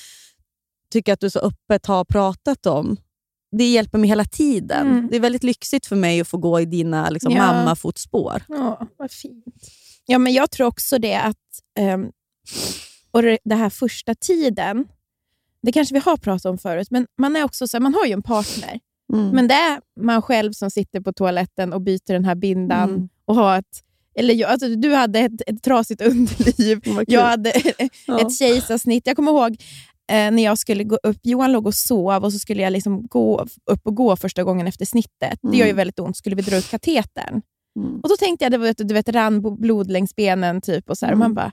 [0.91, 2.97] tycker att du så öppet har pratat om.
[3.57, 4.87] Det hjälper mig hela tiden.
[4.87, 5.07] Mm.
[5.11, 7.37] Det är väldigt lyxigt för mig att få gå i dina liksom, Ja.
[7.53, 8.43] mammafotspår.
[8.47, 9.45] Ja, vad fint.
[10.05, 11.35] Ja, men jag tror också det att
[11.79, 12.11] um,
[13.11, 14.85] och det här första tiden,
[15.61, 18.05] det kanske vi har pratat om förut, men man är också så här, man har
[18.05, 18.79] ju en partner.
[19.13, 19.29] Mm.
[19.29, 22.89] Men det är man själv som sitter på toaletten och byter den här bindan.
[22.89, 23.09] Mm.
[23.25, 23.83] och har ett,
[24.15, 27.53] eller alltså, Du hade ett, ett trasigt underliv, jag hade
[28.07, 28.19] Ja.
[28.21, 29.07] ett kejsarsnitt.
[29.07, 29.57] Jag kommer ihåg
[30.11, 33.07] eh, när jag skulle gå upp, Johan låg och sov och så skulle jag liksom
[33.07, 35.39] gå upp och gå första gången efter snittet.
[35.41, 35.75] Det gör ju Mm.
[35.77, 36.17] väldigt ont.
[36.17, 37.41] Skulle vi dra ut katetern.
[37.79, 37.99] Mm.
[37.99, 40.61] Och Då tänkte jag, det var, du vet, rann blod längs benen.
[40.61, 41.13] Typ, och så här.
[41.13, 41.25] Och Mm.
[41.25, 41.51] man bara,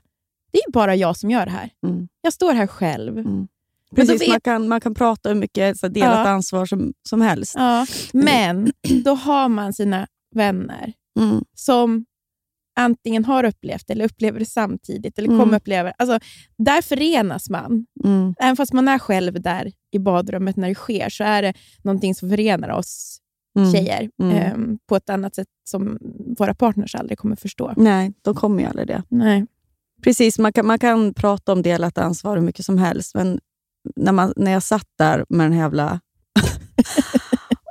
[0.51, 1.69] det är ju bara jag som gör det här.
[1.87, 2.07] Mm.
[2.21, 3.17] Jag står här själv.
[3.17, 3.47] Mm.
[3.95, 6.29] Precis, vet- man, kan, man kan prata hur mycket så, delat Ja.
[6.31, 7.53] ansvar som, som helst.
[7.57, 7.85] Ja.
[8.13, 8.71] Men
[9.05, 11.43] då har man sina vänner Mm.
[11.55, 12.05] som
[12.75, 15.17] antingen har upplevt eller upplever det samtidigt.
[15.17, 15.39] Eller Mm.
[15.39, 16.19] kommer uppleva alltså,
[16.57, 17.85] Där förenas man.
[18.03, 18.35] Mm.
[18.39, 22.15] Även fast man är själv där i badrummet när det sker, så är det någonting
[22.15, 23.19] som förenar oss
[23.57, 23.71] Mm.
[23.71, 25.97] tjejer ehm, på ett annat sätt som
[26.37, 27.73] våra partners aldrig kommer förstå.
[27.77, 29.03] Nej, de kommer ju aldrig det.
[29.09, 29.45] Nej.
[30.03, 33.39] Precis, man kan, man kan prata om delat ansvar hur mycket som helst, men
[33.95, 35.99] när, man, när jag satt där med den här jävla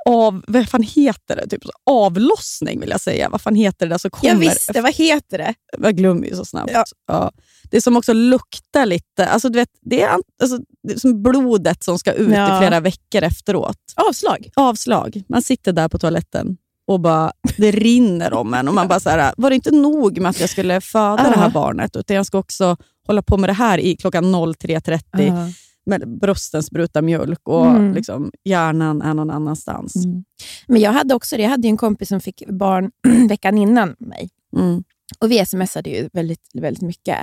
[0.05, 1.47] av, vad fan heter det?
[1.49, 3.29] Typ avlossning vill jag säga.
[3.29, 4.33] Vad fan heter det där som kommer?
[4.33, 5.53] Jag visste, vad heter det?
[5.81, 6.71] Jag glömmer ju så snabbt.
[6.73, 6.83] Ja.
[7.07, 7.31] Ja.
[7.71, 10.09] Det som också luktar lite, alltså du vet, det är,
[10.41, 12.57] alltså, det är som blodet som ska ut Ja.
[12.57, 13.77] i flera veckor efteråt.
[13.95, 14.49] Avslag.
[14.55, 15.23] Avslag.
[15.29, 18.67] Man sitter där på toaletten och bara, det rinner om en.
[18.67, 21.39] Och man bara så här, var det inte nog med att jag skulle föda det
[21.39, 25.53] här barnet, utan jag ska också hålla på med det här i klockan 03.30
[25.85, 27.93] med brösten sprutar mjölk och Mm.
[27.93, 29.95] liksom, hjärnan är någon annanstans.
[29.95, 30.23] Mm.
[30.67, 31.43] Men jag hade också det.
[31.43, 32.91] Jag hade en kompis som fick barn
[33.29, 34.29] veckan innan mig.
[34.57, 34.83] Mm.
[35.19, 37.17] Och vi smsade ju väldigt, väldigt mycket.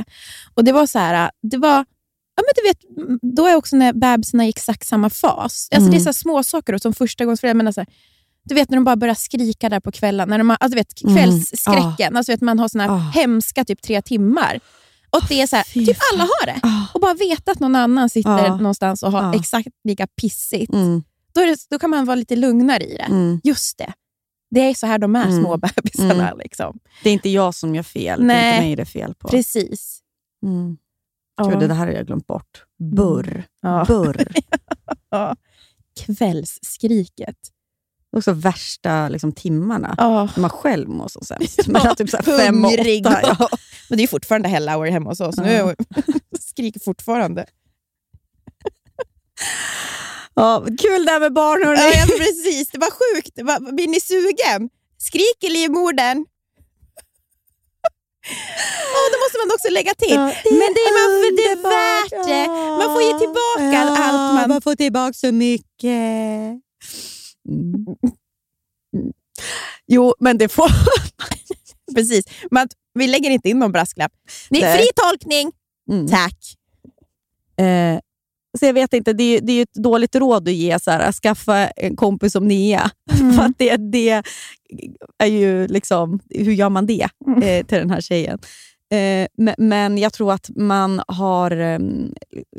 [0.55, 1.77] Och det var så här, det var,
[2.37, 2.79] ja men du vet,
[3.37, 5.68] då är också när bebisarna gick exakt samma fas.
[5.70, 5.90] Alltså Mm.
[5.90, 7.88] Det är så här små saker som första gångs jag menar så här,
[8.44, 10.81] Du vet när de bara börjar skrika där på kvällen, när de har, alltså, du
[10.81, 11.16] vet, Mm.
[11.16, 12.16] kvällsskräcken.
[12.16, 12.99] Alltså, vet, man har såna här Ah.
[13.14, 14.61] hemska typ tre timmar.
[15.11, 16.61] Och det är så här, typ alla har det.
[16.62, 16.87] Ah.
[16.94, 18.57] Och bara veta att någon annan sitter Ja.
[18.57, 19.35] någonstans och har Ja.
[19.40, 20.73] exakt lika pissigt.
[20.73, 21.03] Mm.
[21.35, 23.03] Då, det, då kan man vara lite lugnare i det.
[23.03, 23.40] Mm.
[23.44, 23.92] Just det.
[24.51, 25.40] Det är så här de är, Mm.
[25.42, 26.29] små bebisarna.
[26.29, 26.38] Mm.
[26.38, 26.79] Liksom.
[27.03, 28.55] Det är inte jag som gör fel, det är Nej.
[28.55, 29.29] inte mig det är fel på.
[29.29, 30.01] Precis.
[30.46, 30.77] Mm.
[31.37, 31.44] Ja.
[31.44, 32.64] Gud, det här har jag glömt bort.
[32.96, 33.44] Burr.
[33.62, 33.85] Ja.
[33.88, 34.27] Burr.
[35.11, 35.37] Ja.
[36.07, 37.37] Kvällsskriket.
[38.12, 39.94] Det också värsta liksom, timmarna.
[39.99, 40.25] Ja.
[40.35, 41.66] När man själv mår som sämst.
[41.66, 43.20] Mellan typ så fem och åtta.
[43.23, 43.49] Ja.
[43.88, 45.37] Men det är fortfarande hell hour hemma hos oss.
[45.37, 45.70] Nu Ja.
[45.70, 45.77] är
[46.40, 47.46] skriker fortfarande.
[50.35, 51.81] Ja, kul det här med barn, hörni.
[51.81, 52.68] Ja, ja, precis.
[52.70, 53.31] Det var sjukt.
[53.35, 54.70] Det var, blir ni sugen?
[54.99, 56.18] Skrik i livmodern.
[58.96, 60.11] Oh, då måste man också lägga till.
[60.14, 62.46] Ja, Men det är, man, det är värt det.
[62.87, 64.49] Man får ge tillbaka Ja, allt man...
[64.49, 66.61] man får tillbaka så mycket.
[67.51, 67.75] Mm.
[68.97, 69.13] Mm.
[69.87, 70.71] Jo, men det får...
[71.95, 72.25] Precis.
[72.51, 74.13] Man, vi lägger inte in någon brasklapp.
[74.51, 74.79] Nej.
[74.79, 75.53] fri tolkning.
[75.91, 76.09] Mm.
[76.09, 76.37] Tack.
[77.57, 78.01] Eh,
[78.59, 81.01] så jag vet inte, det är, det är ett dåligt råd att ge, så här,
[81.01, 82.91] att skaffa en kompis som Nea.
[83.37, 84.23] För att det, det
[85.19, 87.09] är ju liksom, hur gör man det
[87.43, 88.39] eh, till den här tjejen?
[88.92, 91.79] Eh, men, men jag tror att man har eh,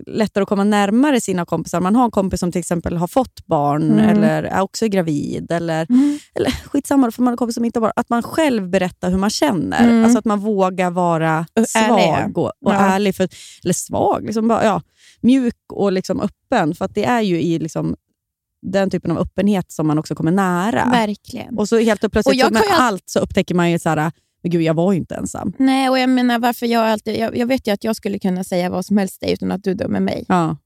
[0.07, 1.79] lättare att komma närmare sina kompisar.
[1.79, 4.09] Man har en kompis som till exempel har fått barn Mm.
[4.09, 5.51] eller är också gravid.
[5.51, 5.87] Eller,
[6.35, 7.91] eller skitsamma, får man ha en kompis som inte har barn.
[7.95, 9.83] Att man själv berättar hur man känner.
[9.83, 10.03] Mm.
[10.03, 12.79] Alltså att man vågar vara Och svag och, och Ja.
[12.79, 13.15] ärlig.
[13.15, 13.29] För,
[13.63, 14.81] eller svag, liksom bara, ja,
[15.21, 16.75] mjuk och liksom öppen.
[16.75, 17.95] För att det är ju i liksom,
[18.61, 20.85] den typen av öppenhet som man också kommer nära.
[20.91, 21.57] Verkligen.
[21.57, 24.11] Och så helt och plötsligt, Och så all- allt så upptäcker man ju så här,
[24.41, 25.53] men gud, jag var ju inte ensam.
[25.59, 27.19] Nej, och jag menar varför jag alltid...
[27.19, 29.63] Jag, jag vet ju att jag skulle kunna säga vad som helst dig utan att
[29.63, 30.25] du dömer mig.
[30.27, 30.57] Ja.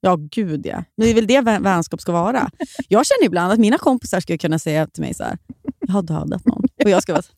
[0.00, 0.84] Ja, gud ja.
[0.96, 2.50] Det är väl det vän- vänskap ska vara.
[2.88, 5.38] Jag känner ibland att mina kompisar skulle kunna säga till mig så här,
[5.80, 6.62] jag har dödat någon.
[6.84, 7.32] Och jag ska vara så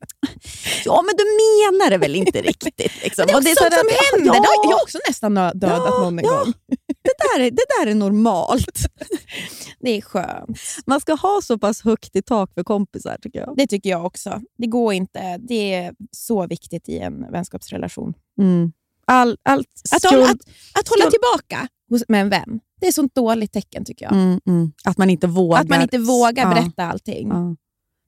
[0.84, 2.92] ja men du menar det väl inte riktigt.
[3.02, 3.24] Liksom.
[3.32, 4.34] Men det är också så sånt som händer.
[4.36, 6.38] Ja, Jag har också nästan dödat Ja, någon en ja.
[6.44, 6.52] gång.
[7.02, 8.78] det, där är, det där är normalt.
[9.80, 10.58] Det är skönt.
[10.86, 13.54] Man ska ha så pass högt i tak för kompisar tycker jag.
[13.56, 14.40] Det tycker jag också.
[14.58, 15.38] Det går inte.
[15.48, 18.14] Det är så viktigt i en vänskapsrelation.
[18.40, 18.72] Mm.
[19.06, 20.40] All, allt Att, hålla, att,
[20.80, 21.68] att hålla tillbaka
[22.08, 24.12] med en vän, det är ett sånt dåligt tecken tycker jag.
[24.14, 24.72] Mm, mm.
[24.84, 25.60] Att man inte vågar.
[25.60, 27.28] Att man inte vågar Ja, berätta allting.
[27.28, 27.56] ja.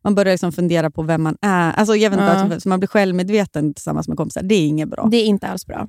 [0.05, 1.73] Man börjar liksom fundera på vem man är.
[1.73, 2.55] Alltså, jag vet inte, Ja.
[2.57, 4.43] att- så man blir självmedveten tillsammans med kompisar.
[4.43, 5.09] Det är inget bra.
[5.11, 5.89] Det är inte alls bra.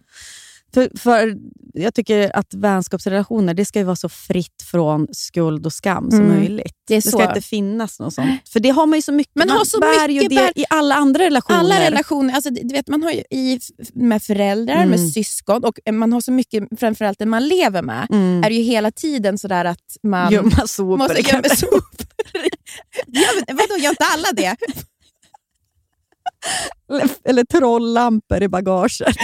[0.74, 1.38] För, för
[1.74, 6.20] Jag tycker att vänskapsrelationer det ska ju vara så fritt från skuld och skam som
[6.20, 6.38] Mm.
[6.38, 6.74] möjligt.
[6.88, 7.10] Det det så.
[7.10, 8.50] ska inte finnas något sånt.
[8.50, 9.36] För det har man ju så mycket.
[9.36, 11.60] Man man har så bär ju mycket det bär- i alla andra relationer.
[11.60, 13.60] Alla relationer, alltså, du vet, man har ju i,
[13.94, 14.90] med föräldrar, Mm.
[14.90, 18.44] med syskon och man har så mycket, framförallt den man lever med, Mm.
[18.44, 20.98] är det ju hela tiden sådär att man Gömma sopor.
[20.98, 21.82] måste gömma sopor.
[23.08, 24.56] Gör, vadå, gör inte alla det?
[26.90, 29.16] Eller, eller trolllampor i bagaget.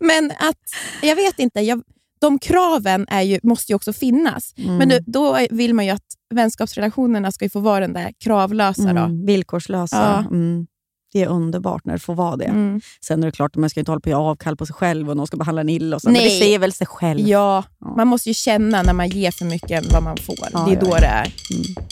[0.00, 0.56] Men att,
[1.02, 1.82] jag vet inte, jag,
[2.20, 4.54] de kraven är ju, måste ju också finnas.
[4.56, 4.76] Mm.
[4.76, 6.02] Men nu, då vill man ju att
[6.34, 8.82] vänskapsrelationerna ska ju få vara den där kravlösa.
[8.82, 8.88] Då.
[9.02, 9.96] Mm, villkorslösa.
[10.30, 10.36] Ja.
[10.36, 10.66] Mm.
[11.12, 12.44] Det är underbart när det får vara det.
[12.44, 12.80] Mm.
[13.06, 15.16] Sen är det klart man ska inte hålla på att avkall på sig själv och
[15.16, 15.96] någon ska behandla en illa.
[15.96, 16.08] Och så.
[16.08, 16.24] Men Nej.
[16.24, 17.20] det säger väl sig själv.
[17.20, 17.94] Ja, Ja.
[17.96, 20.36] man måste ju känna när man ger för mycket än vad man får.
[20.52, 21.86] Ja, det är då det är Mm.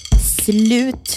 [0.44, 1.16] slut.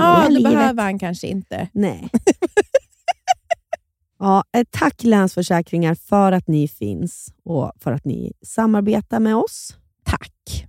[0.00, 0.52] Ja, det livet.
[0.52, 1.68] behöver han kanske inte.
[1.72, 2.08] Nej.
[4.18, 9.76] ja, ett tack Länsförsäkringar för att ni finns och för att ni samarbetar med oss.
[10.04, 10.66] Tack.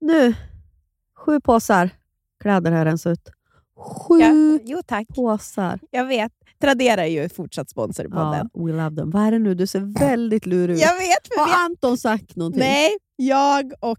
[0.00, 0.34] Nu,
[1.16, 1.90] sju påsar
[2.42, 3.30] kläder har rensat ut.
[3.76, 5.08] Sju Ja, jo, tack.
[5.08, 5.78] påsar.
[5.90, 6.32] Jag vet.
[6.60, 8.50] Tradera är ju fortsatt sponsor podden.
[8.54, 9.10] Ja, we love them.
[9.10, 9.54] Vad är det nu?
[9.54, 10.80] Du ser väldigt lurig ut.
[10.82, 12.60] Jag vet, Har Anton sagt någonting?
[12.60, 13.98] Nej, jag och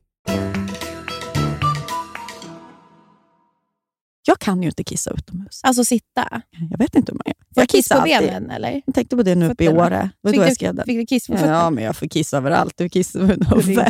[4.27, 5.59] Jag kan ju inte kissa utomhus.
[5.63, 6.41] Alltså sitta.
[6.71, 7.33] Jag vet inte hur man gör.
[7.53, 8.19] Får Jag kiss på alltid.
[8.19, 8.81] benen eller?
[8.85, 9.67] Jag tänkte på det nu uppe i.
[9.69, 10.09] Åre.
[10.27, 10.85] Fick då jag du- den.
[10.85, 11.51] Fick du kiss på fötterna?
[11.53, 12.73] Ja, men jag får kissa överallt.
[12.77, 13.85] Du kissar över en huvud.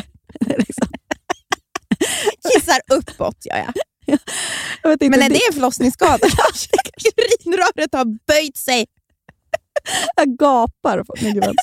[0.57, 0.87] liksom.
[2.53, 3.73] Kissar uppåt gör jag.
[4.83, 6.17] Jag vet inte, Men är det- det en förlossningsskada?
[7.45, 8.85] Urinröret har böjt sig.
[10.15, 11.03] Jag gapar.
[11.21, 11.33] Nej,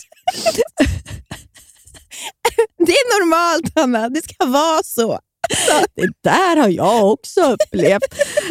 [2.87, 5.19] Det är normalt Hanna, det ska vara så.
[5.95, 8.03] Det där har jag också upplevt.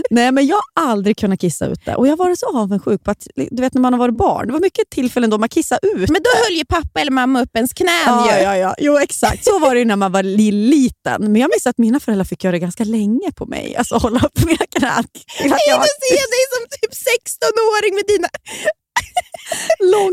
[0.10, 1.96] Nej, men jag har aldrig kunnat kissa ute.
[1.96, 4.48] Och jag har varit så avundsjuk på att, du vet när man har varit barn.
[4.48, 6.10] Det var mycket tillfällen då man kissade ut.
[6.10, 8.44] Men då höll ju pappa eller mamma upp ens knän Ja, ju.
[8.44, 8.76] ja, ja.
[8.78, 9.44] Jo, exakt.
[9.46, 11.22] Så var det ju när man var li- liten.
[11.32, 13.76] Men jag minns att mina föräldrar fick göra det ganska länge på mig.
[13.76, 15.04] Alltså hålla upp mina knän.
[15.40, 18.28] Jag Jag ser dig som typ 16-åring med dina.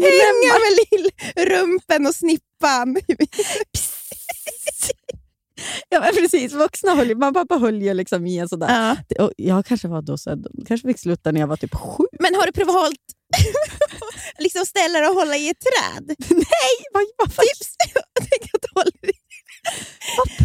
[0.02, 2.96] Hänga med lillrumpen och snippan.
[5.88, 6.52] Ja, men precis.
[6.52, 8.68] Vuxna höll ju, mamma pappa höll ju liksom i en sådär.
[8.88, 8.96] Ja.
[9.08, 12.04] Det- Och jag kanske var då så kanske fick sluta när jag var typ sju.
[12.20, 13.00] Men har du provat hållt,
[14.38, 16.16] liksom ställa dig och hålla i ett träd?
[16.30, 17.74] Nej, vad, vad, Tips!
[18.54, 19.12] Att du håller i.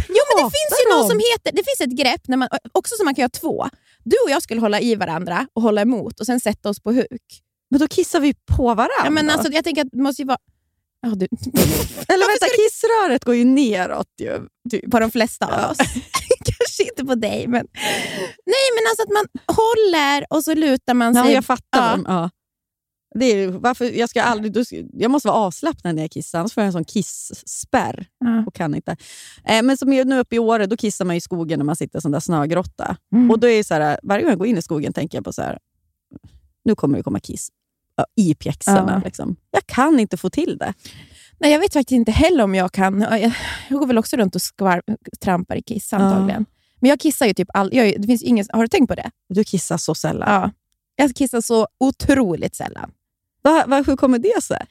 [0.07, 1.23] Jo, men det finns ju något som om?
[1.33, 3.69] heter, det finns ett grepp när man, också som man kan göra två.
[4.03, 6.91] Du och jag skulle hålla i varandra och hålla emot och sen sätta oss på
[6.91, 7.41] huk.
[7.69, 8.93] Men då kissar vi på varandra.
[9.03, 10.37] Ja, men alltså, jag tänker att det måste ju vara...
[11.01, 11.25] Ja, du,
[12.07, 14.07] Eller vänta, kissröret går ju neråt.
[14.21, 14.39] Ju,
[14.71, 14.91] typ.
[14.91, 15.69] på de flesta av Ja.
[15.71, 15.77] oss.
[16.59, 17.67] Kanske inte på dig, men...
[18.45, 21.33] Nej, men alltså att man håller och så lutar man Ja, sig.
[21.33, 21.97] jag fattar.
[21.97, 22.03] Ja.
[22.07, 22.29] Ja.
[23.19, 26.53] Det är, varför, jag, ska aldrig, då jag måste vara avslappnad när jag kissar, annars
[26.53, 28.07] får jag en sån kisspärr.
[28.19, 28.43] Ja.
[28.47, 28.97] Och kan inte.
[29.45, 31.75] Eh, men som är nu uppe i Åre, då kissar man i skogen när man
[31.75, 32.97] sitter i en sån där snögrotta.
[33.13, 33.31] Mm.
[33.31, 35.25] Och då är det så här, varje gång jag går in i skogen tänker jag
[35.25, 35.59] på så här,
[36.65, 37.58] nu kommer det komma kiss ja,
[38.15, 38.93] i pjäxorna.
[38.95, 39.01] Ja.
[39.05, 39.35] Liksom.
[39.51, 40.73] Jag kan inte få till det.
[41.39, 43.01] Nej, jag vet faktiskt inte heller om jag kan.
[43.01, 43.31] Ja, Jag,
[43.69, 44.81] går väl också runt och skvar,
[45.23, 46.45] trampar i kiss antagligen.
[46.79, 48.87] Men jag kissar ju typ all, jag, är- det finns ju ingen, Har du tänkt
[48.89, 49.11] på det?
[49.29, 50.29] Du kissar så sällan.
[50.41, 50.51] Ja.
[50.95, 52.91] Jag kissar så otroligt sällan.
[53.41, 54.65] Va, va, hur kommer det sig?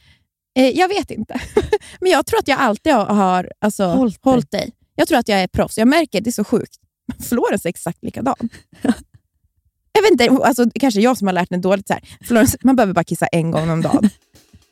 [0.59, 1.41] Eh, jag vet inte.
[2.01, 4.61] Men jag tror att jag alltid har, har alltså, Hållit hållit, dig.
[4.61, 4.73] dig.
[4.95, 5.79] Jag tror att jag är proffs.
[5.79, 6.77] Jag märker det är så sjukt.
[7.29, 8.49] Florens är exakt likadan.
[9.93, 11.87] Jag vet inte, alltså, kanske jag som har lärt mig dåligt.
[11.87, 12.03] Så här.
[12.27, 14.11] Florence, man behöver bara kissa en gång om dagen.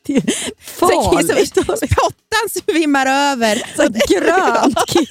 [0.59, 1.53] Farligt.
[1.67, 3.55] Pottan svimmar över.
[3.75, 5.07] Så grönt kiss.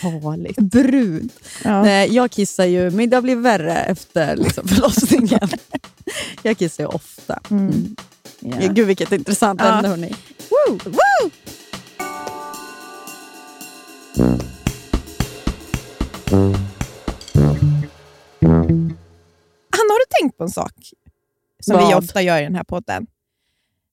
[0.00, 0.56] Farligt.
[0.56, 1.32] Brunt.
[1.64, 1.82] Ja.
[1.82, 5.48] Nej, jag kissar ju, men det har blivit värre efter liksom, förlossningen.
[6.42, 7.38] jag kissar ju ofta.
[7.50, 7.96] Mm.
[8.40, 8.56] Ja.
[8.68, 9.76] Gud vilket intressant Ja.
[9.76, 10.14] ämne hörni.
[10.50, 10.78] Woo!
[10.84, 11.30] Woo!
[18.68, 20.72] Hanna, har du tänkt på en sak
[21.60, 21.94] som vi Vad?
[22.04, 23.06] ofta gör i den här podden?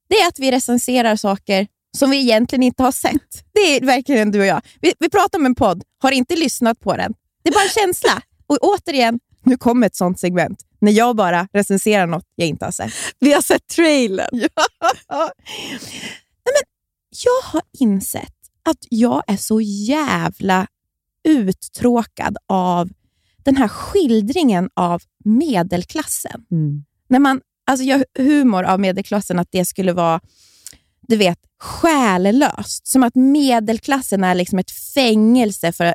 [0.10, 3.46] Det är att vi recenserar saker som vi egentligen inte har sett.
[3.54, 4.62] Det är verkligen du och jag.
[4.82, 7.14] Vi, vi pratar om en podd, har inte lyssnat på den.
[7.44, 8.22] Det är bara en känsla.
[8.48, 12.72] Och återigen, nu kommer ett sånt segment när jag bara recenserar något jag inte har
[12.72, 12.94] sett.
[13.20, 14.30] Vi har sett trailern.
[14.40, 14.50] Nej,
[16.46, 16.64] men
[17.26, 18.34] jag har insett
[18.70, 20.68] att jag är så jävla
[21.24, 22.90] uttråkad av
[23.46, 26.46] den här skildringen av medelklassen.
[27.10, 30.20] När man alltså gör humor av medelklassen, att det skulle vara
[31.08, 32.88] du vet, själlöst.
[32.88, 35.94] Som att medelklassen är liksom ett fängelse för,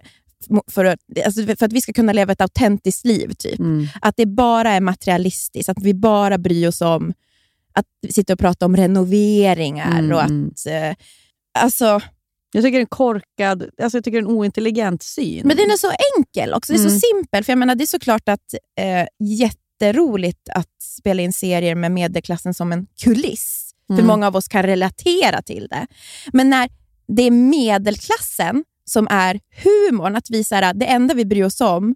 [0.70, 3.32] för, att- alltså för att vi ska kunna leva ett autentiskt liv.
[3.38, 3.58] typ.
[3.58, 3.86] Mm.
[4.02, 7.12] Att det bara är materialistiskt, att vi bara bryr oss om
[7.72, 10.48] att sitta och prata om renoveringar Mm, och mm.
[10.52, 10.66] att...
[10.66, 10.96] Eh,
[11.58, 12.00] alltså,
[12.52, 15.42] Jag tycker det är en korkad, alltså jag tycker en ointelligent syn.
[15.46, 16.72] men den är så enkel också.
[16.72, 17.00] Det är så Mm.
[17.00, 17.44] simpel.
[17.44, 22.54] För jag menar, det är såklart att eh, jätteroligt att spela in serier med medelklassen
[22.54, 23.66] som en kuliss.
[23.86, 24.06] För Mm.
[24.06, 25.86] många av oss kan relatera till det.
[26.32, 26.68] Men när
[27.08, 31.60] det är medelklassen som är humorn, att vi så här, det enda vi bryr oss
[31.60, 31.94] om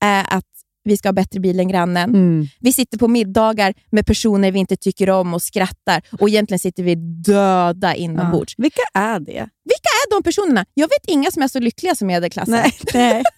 [0.00, 0.44] är att
[0.88, 2.10] vi ska ha bättre bil än grannen.
[2.10, 2.46] Mm.
[2.60, 6.82] Vi sitter på middagar med personer vi inte tycker om och skrattar och egentligen sitter
[6.82, 8.54] vi döda inombords.
[8.56, 8.62] Ja.
[8.62, 9.48] Vilka är det?
[9.64, 10.64] Vilka är de personerna?
[10.74, 12.54] Jag vet inga som är så lyckliga som medelklassen.
[12.54, 12.72] Nej.
[12.94, 13.22] Nej.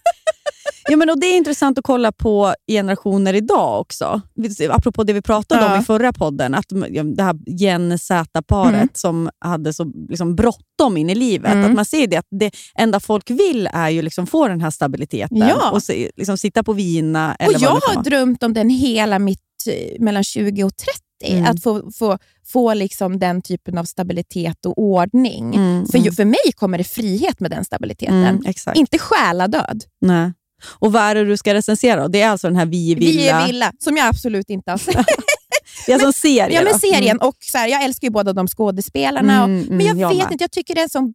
[0.89, 4.21] Ja, men och det är intressant att kolla på generationer idag också.
[4.69, 5.75] Apropå det vi pratade Ja.
[5.75, 8.89] om i förra podden, att ja, det här Gen Z-paret Mm.
[8.93, 11.51] som hade så liksom, bråttom in i livet.
[11.53, 11.65] Mm.
[11.69, 14.69] Att man ser det att det enda folk vill är ju liksom få den här
[14.71, 15.71] stabiliteten Ja.
[15.71, 17.35] och se, liksom, sitta på vina.
[17.35, 20.97] Eller Och jag har drömt om den hela mitt eh, mellan 20 och 30.
[21.23, 21.45] Mm.
[21.51, 25.55] Att få, få, få liksom den typen av stabilitet och ordning.
[25.55, 26.13] Mm, För, mm.
[26.13, 28.23] för mig kommer det frihet med den stabiliteten.
[28.25, 28.43] Mm.
[28.73, 29.83] Inte själadöd.
[30.01, 30.33] Nej.
[30.65, 32.01] Och vad är det du ska recensera?
[32.01, 32.07] då?
[32.07, 33.41] Det är alltså den här Vi Vi villa.
[33.41, 35.05] är villa, som jag absolut inte har sett.
[35.85, 36.55] Det är alltså en serie?
[36.55, 36.79] ja, men då?
[36.79, 37.17] serien.
[37.21, 39.33] Och så här, jag älskar ju båda de skådespelarna.
[39.33, 40.31] Mm, och, mm, men jag, jag vet med.
[40.31, 41.13] inte, jag tycker den är så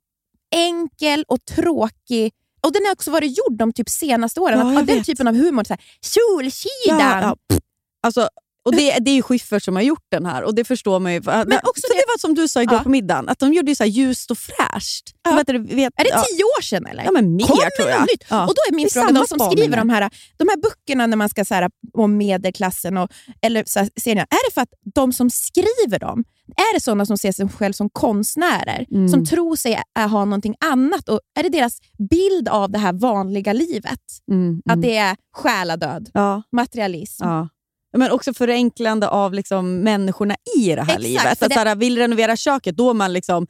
[0.54, 2.32] enkel och tråkig.
[2.60, 4.58] Och Den har också varit gjord de typ senaste åren.
[4.74, 5.64] Ja, att, den typen av humor.
[5.64, 7.00] Så här, Solsidan!
[7.00, 7.58] Ja, ja,
[8.02, 8.28] alltså,
[8.66, 11.12] och det, det är ju Schyffert som har gjort den här och det förstår man
[11.12, 11.20] ju.
[11.24, 12.82] Men också det, det- var som du sa igår Ja.
[12.82, 15.04] på middagen, att de gjorde ju så ljust och fräscht.
[15.24, 15.34] Ja.
[15.36, 17.04] Vet vet, Är det tio år sedan eller?
[17.04, 18.00] Ja, men mer Kommer tror jag.
[18.00, 18.24] nytt?
[18.28, 18.42] Ja.
[18.46, 21.28] Och då är min fråga, de som skriver de här, de här böckerna när man
[21.28, 23.10] ska så här, om medelklassen och,
[23.42, 26.24] eller så här, serierna, är det för att de som skriver dem,
[26.56, 28.86] är det sådana som ser sig själv som konstnärer?
[28.90, 29.08] Mm.
[29.08, 31.08] Som tror sig ha någonting annat?
[31.08, 31.78] Och är det deras
[32.10, 34.00] bild av det här vanliga livet?
[34.30, 34.80] Mm, Att mm.
[34.80, 37.24] det är själadöd, ja, materialism?
[37.24, 37.48] ja.
[37.96, 41.26] Men också förenklande av liksom människorna i det här Exakt, livet.
[41.32, 43.46] Att det- så här, vill renovera köket, då, man liksom,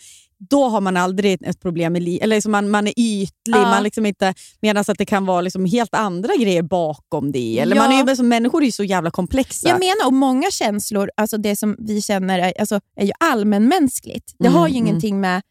[0.50, 2.22] då har man aldrig ett problem i livet.
[2.24, 3.62] Eller liksom man, man är ytlig, Ja.
[3.62, 7.58] man liksom inte, medan att det kan vara liksom helt andra grejer bakom det.
[7.58, 7.82] Eller Ja.
[7.82, 9.68] man är ju, men som människor är ju så jävla komplexa.
[9.68, 14.32] Jag menar, och många känslor, alltså det som vi känner, är, alltså, är ju allmänmänskligt.
[14.38, 14.86] Det Mm, har ju mm.
[14.86, 15.42] ingenting med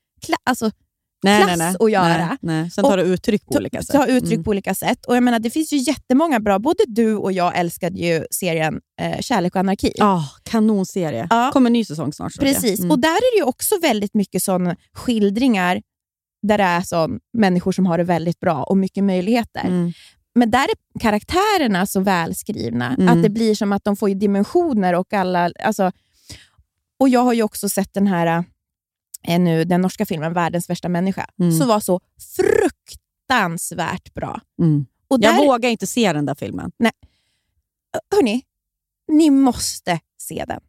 [0.43, 0.71] alltså,
[1.25, 1.75] nej, klass nej, nej.
[1.79, 2.37] att göra.
[2.41, 2.69] Nej.
[2.71, 3.95] Sen tar det uttryck på olika sätt.
[3.95, 4.43] ta uttryck Mm.
[4.43, 5.05] på olika sätt.
[5.05, 8.79] Och jag menar, Det finns ju jättemånga bra, både du och jag älskade ju serien
[9.01, 9.91] eh, Kärlek och anarki.
[9.95, 11.27] Ja, kanonserie.
[11.29, 11.49] Ja.
[11.53, 12.39] kommer en ny säsong snart.
[12.39, 12.91] Precis, Mm.
[12.91, 15.81] och där är det ju också väldigt mycket sån skildringar
[16.47, 19.61] där det är sån människor som har det väldigt bra och mycket möjligheter.
[19.65, 19.91] Mm.
[20.35, 23.07] Men där är karaktärerna så välskrivna Mm.
[23.17, 25.51] att det blir som att de får dimensioner och alla...
[25.63, 25.91] Alltså,
[26.99, 28.43] och jag har ju också sett den här
[29.27, 31.57] eh, nu, den norska filmen Världens värsta människa, Mm.
[31.57, 31.99] som var så
[32.35, 34.41] fruktansvärt bra.
[34.59, 34.85] Mm.
[35.07, 36.71] Och Jag där, vågar inte se den där filmen.
[38.15, 38.43] hörni,
[39.11, 40.61] ni måste se den.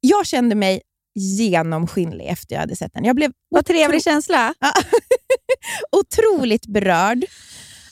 [0.00, 0.82] Jag kände mig
[1.14, 3.04] genomskinlig efter jag hade sett den.
[3.04, 4.54] Jag blev Vad trevlig känsla.
[5.92, 7.24] otroligt berörd.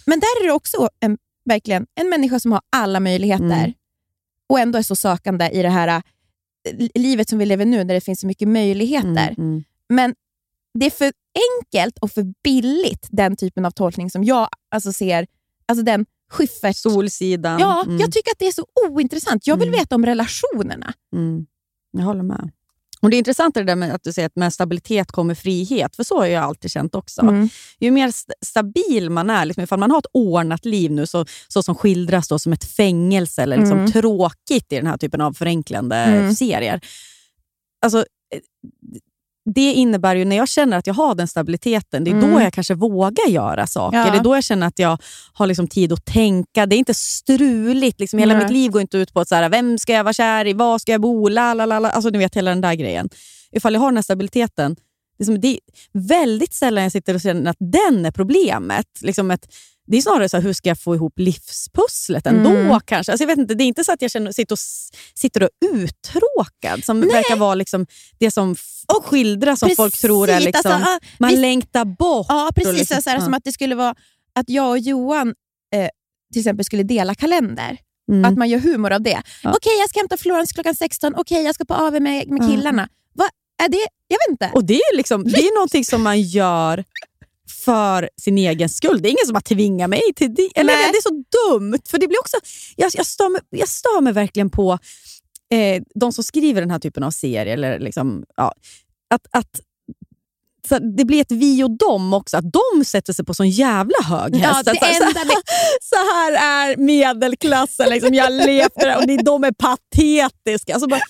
[0.07, 3.73] Men där är det också en, verkligen en människa som har alla möjligheter Mm.
[4.49, 7.95] och ändå är så sökande i det här äh, livet som vi lever nu, där
[7.95, 9.09] det finns så mycket möjligheter.
[9.29, 9.65] Mm, mm.
[9.89, 10.15] Men
[10.79, 11.13] det är för
[11.63, 15.27] enkelt och för billigt, den typen av tolkning som jag alltså ser.
[15.67, 16.77] Alltså den Schyffert...
[16.77, 17.61] Solsidan.
[17.61, 18.01] Ja, mm.
[18.01, 19.47] jag tycker att det är så ointressant.
[19.47, 19.81] Jag vill Mm.
[19.81, 20.93] veta om relationerna.
[21.17, 21.47] Mm.
[21.93, 22.51] Jag håller med.
[23.01, 25.97] Och Det är intressant det där med att du säger att med stabilitet kommer frihet,
[25.97, 27.21] för så har jag alltid känt också.
[27.21, 27.49] Mm.
[27.81, 31.27] Ju mer st- stabil man är, liksom, ifall man har ett ordnat liv nu, så,
[31.49, 33.93] så som skildras då som ett fängelse eller liksom Mm.
[33.93, 36.35] tråkigt i den här typen av förenklande Mm.
[36.35, 36.81] serier.
[37.85, 38.41] Alltså, eh,
[39.55, 42.31] det innebär ju, när jag känner att jag har den stabiliteten, det är Mm.
[42.35, 43.99] då jag kanske vågar göra saker.
[43.99, 44.11] Ja.
[44.11, 44.99] Det är då jag känner att jag
[45.33, 46.67] har liksom tid att tänka.
[46.67, 48.01] Det är inte struligt.
[48.01, 48.43] Liksom, hela Nej.
[48.43, 50.53] mitt liv går inte ut på att så här, vem ska jag vara kär i,
[50.53, 51.91] var ska jag bo, la, la, la, la.
[51.91, 53.09] Alltså, ni vet hela den där grejen.
[53.53, 54.77] Ifall jag har den här stabiliteten,
[55.19, 55.59] liksom, det är
[55.93, 58.87] väldigt sällan jag sitter och känner att den är problemet.
[59.01, 59.47] Liksom ett,
[59.87, 62.81] det är snarare så här, hur ska jag få ihop livspusslet ändå Mm.
[62.85, 63.13] kanske?
[63.13, 64.59] Alltså, jag vet inte, det är inte så att jag känner, sitter, och,
[65.15, 67.87] sitter och är uttråkad, som verkar vara liksom
[68.19, 71.85] det som f- skildras som folk tror är Precis, liksom, alltså, ja, man visst- längtar
[71.85, 72.27] bort.
[72.29, 72.79] Ja, och precis.
[72.79, 73.25] liksom- så här, ja.
[73.25, 73.95] Som att det skulle vara
[74.35, 75.29] att jag och Johan
[75.75, 75.89] eh,
[76.33, 77.79] till exempel skulle dela kalender.
[78.13, 78.25] Mm.
[78.25, 79.23] Att man gör humor av det.
[79.43, 79.53] Ja.
[79.57, 81.15] Okej, jag ska hämta Florence klockan 16.
[81.17, 82.49] Okej, jag ska på AV med, med Ja.
[82.49, 82.89] killarna.
[83.15, 83.27] Vad
[83.65, 83.87] är det?
[84.09, 84.51] Jag vet inte.
[84.55, 86.85] Och Det är, liksom, det är någonting som man gör
[87.65, 89.03] för sin egen skull.
[89.03, 90.51] Det är ingen som har tvingat mig till det.
[90.55, 90.91] Eller, Nej.
[90.93, 91.79] det är så dumt.
[91.89, 92.37] För det blir också,
[92.77, 94.79] jag, jag, stör mig, jag stör mig verkligen på
[95.53, 97.47] eh, de som skriver den här typen av serier.
[97.47, 98.55] Eller liksom, ja,
[99.15, 99.61] att, att,
[100.69, 102.37] så det blir ett vi och dem också.
[102.37, 104.69] Att de sätter sig på sån jävla hög Ja, häst.
[104.69, 105.43] Att så, li-
[105.81, 107.91] så här är medelklassen.
[107.91, 110.75] Liksom, jag levt och de är patetiska.
[110.75, 111.01] Alltså bara,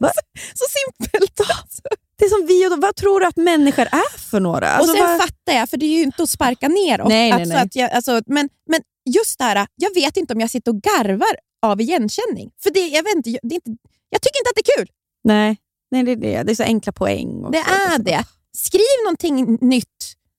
[0.54, 1.40] Så simpelt.
[1.40, 1.82] Alltså.
[2.16, 2.80] Det är som vi och dem.
[2.80, 4.68] Vad tror du att människor är för några?
[4.70, 7.08] Alltså, och sen vad- fattar jag, för det är ju inte att sparka neråt.
[7.08, 7.62] Nej, nej, alltså, nej.
[7.62, 8.80] Att jag, alltså, men, men
[9.14, 11.36] just det här, jag vet inte om jag sitter och garvar
[11.66, 12.50] av igenkänning.
[12.62, 13.70] För det, jag, vet inte, det är inte,
[14.10, 14.88] jag tycker inte att det är kul.
[15.24, 15.56] Nej,
[15.90, 16.42] nej det, är det.
[16.42, 17.44] det är så enkla poäng.
[17.44, 17.50] Också.
[17.50, 18.24] Det är det.
[18.56, 19.88] Skriv någonting nytt.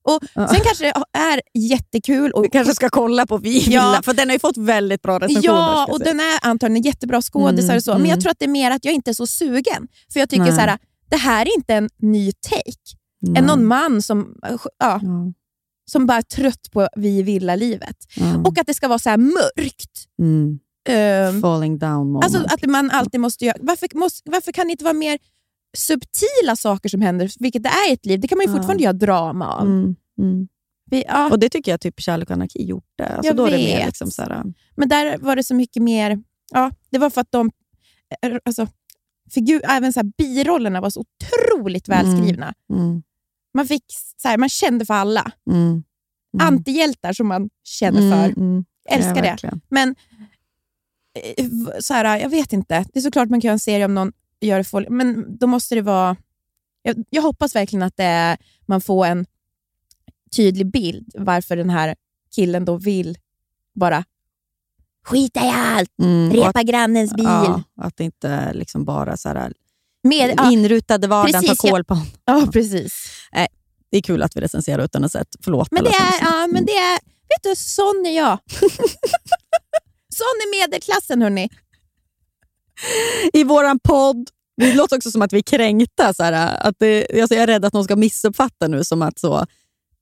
[0.07, 0.23] Och.
[0.33, 2.31] Sen kanske det är jättekul.
[2.31, 4.01] Och, Vi kanske ska kolla på Vi Ja.
[4.05, 5.57] För den har ju fått väldigt bra recensioner.
[5.57, 7.91] Ja, och den är antagligen jättebra skådisar Mm, och så.
[7.91, 8.09] Men mm.
[8.09, 9.87] jag tror att det är mer att jag inte är så sugen.
[10.13, 10.53] För jag tycker Nej.
[10.55, 10.77] så här,
[11.15, 12.97] det här är inte en ny take.
[13.21, 13.37] Nej.
[13.39, 15.01] Än någon man som, ja, Ja,
[15.91, 17.95] som bara är trött på Vi Villa-livet.
[18.15, 18.37] ja.
[18.37, 20.05] Och att det ska vara så här mörkt.
[20.19, 20.59] Mm.
[20.89, 22.23] Ehm, Falling down moment.
[22.23, 23.57] Alltså att man alltid måste göra...
[23.61, 25.17] Varför, måste, varför kan det inte vara mer
[25.77, 28.19] subtila saker som händer, vilket det är i ett liv?
[28.19, 29.65] Det kan man ju fortfarande göra drama av.
[29.67, 29.95] mm.
[30.19, 30.47] Mm.
[30.91, 33.05] Vi, ja, Och Det tycker jag typ Kärlek och anarki gjorde.
[33.09, 33.85] Alltså Jag då är det mer vet.
[33.87, 34.43] liksom så här,
[34.75, 36.19] men där var det så mycket mer...
[36.51, 37.51] Ja, det var för att de...
[38.21, 38.67] eh, Alltså,
[39.33, 42.53] figur, även så här, birollerna var så otroligt välskrivna.
[42.73, 43.03] mm.
[43.53, 43.83] Man, fick,
[44.17, 45.31] så här, man kände för alla.
[45.51, 45.61] Mm.
[45.61, 45.83] Mm.
[46.47, 48.41] Antihjältar som man känner Mm, för.
[48.41, 48.65] mm.
[48.89, 49.29] Älskar Ja, det.
[49.29, 49.61] verkligen.
[49.69, 49.95] Men
[51.37, 51.45] eh,
[51.79, 52.85] så här, jag vet inte.
[52.93, 54.11] Det är såklart man kan göra en serie om någon
[54.41, 56.15] gör det folk, men då måste det vara...
[56.81, 59.25] Jag, jag hoppas verkligen att är, man får en
[60.35, 61.95] tydlig bild varför den här
[62.35, 63.17] killen då vill
[63.75, 64.03] bara
[65.05, 66.33] skita i allt, Mm.
[66.33, 67.25] Repa att, grannens bil.
[67.25, 69.53] ja, att det inte liksom bara så här,
[70.03, 72.09] Med, ja, inrutade vardagen precis, tar koll på honom.
[72.25, 72.93] ja, precis.
[73.91, 75.35] Det är kul att vi recenserar utan att ha sett.
[75.43, 75.71] Förlåt.
[75.71, 76.93] Men det är, ja, men det är,
[77.29, 78.39] vet du, sån är jag.
[80.13, 81.49] sån är medelklassen hörni.
[83.33, 84.29] i våran podd.
[84.57, 86.13] Det låter också som att vi är kränkta.
[86.13, 89.19] Så här, att det, alltså jag är rädd att någon ska missuppfatta nu som att
[89.19, 89.45] så,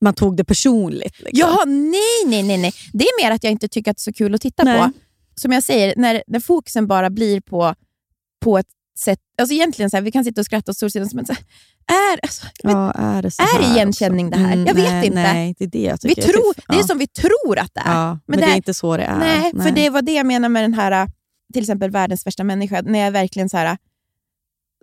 [0.04, 1.20] man tog det personligt.
[1.20, 1.40] Liksom.
[1.40, 2.74] Ja, nej, nej, nej, nej.
[2.94, 4.78] Det är mer att jag inte tycker att det är så kul att titta Nej.
[4.80, 4.92] på.
[5.36, 7.76] Som jag säger, när, när fokusen bara blir på,
[8.42, 8.68] på ett
[9.00, 9.20] sätt...
[9.38, 11.44] Alltså egentligen, så här, vi kan sitta och skratta åt Solsidan, men så här,
[11.88, 14.40] är, alltså, men Ja, är det, så är igenkänning också?
[14.40, 14.58] det här?
[14.58, 15.34] Jag vet nej, inte.
[15.34, 16.22] Nej, det är det jag vi tycker.
[16.22, 17.94] tror, Jag Det är som vi tror att det är.
[17.94, 19.18] ja, men, men det det är inte så det är.
[19.18, 21.08] nej, för det var det jag menar med den här,
[21.54, 23.78] till exempel världens värsta människa, när jag verkligen så här,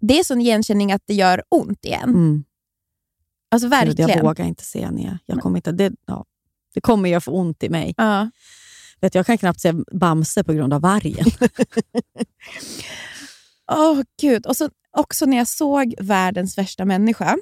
[0.03, 2.09] det är sån igenkänning att det gör ont igen.
[2.09, 2.45] Mm.
[3.51, 4.27] Alltså Gud, Jag verkligen.
[4.27, 5.19] vågar inte se ner.
[5.27, 6.25] Jag kommer inte, det, ja,
[6.75, 7.95] det kommer göra för ont i mig.
[7.97, 8.31] Ja.
[9.01, 11.27] Vet, jag kan knappt se Bamse på grund av vargen.
[13.73, 14.47] Åh gud.
[14.47, 17.37] Och så också när jag såg världens värsta människa.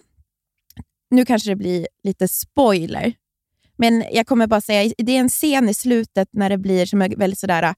[1.11, 3.13] Nu kanske det blir lite spoiler.
[3.77, 7.03] Men jag kommer bara säga, det är en scen i slutet när det blir som
[7.03, 7.75] är väldigt sådär...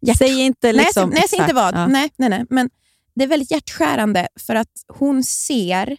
[0.00, 0.18] Hjärt...
[0.18, 1.02] Säg inte nej, liksom...
[1.02, 1.74] jag, nej, jag säger inte vad.
[1.74, 1.86] Ja.
[1.86, 2.44] Nej, nej, nej.
[2.50, 2.70] Men
[3.14, 5.96] det är väldigt hjärtskärande för att hon ser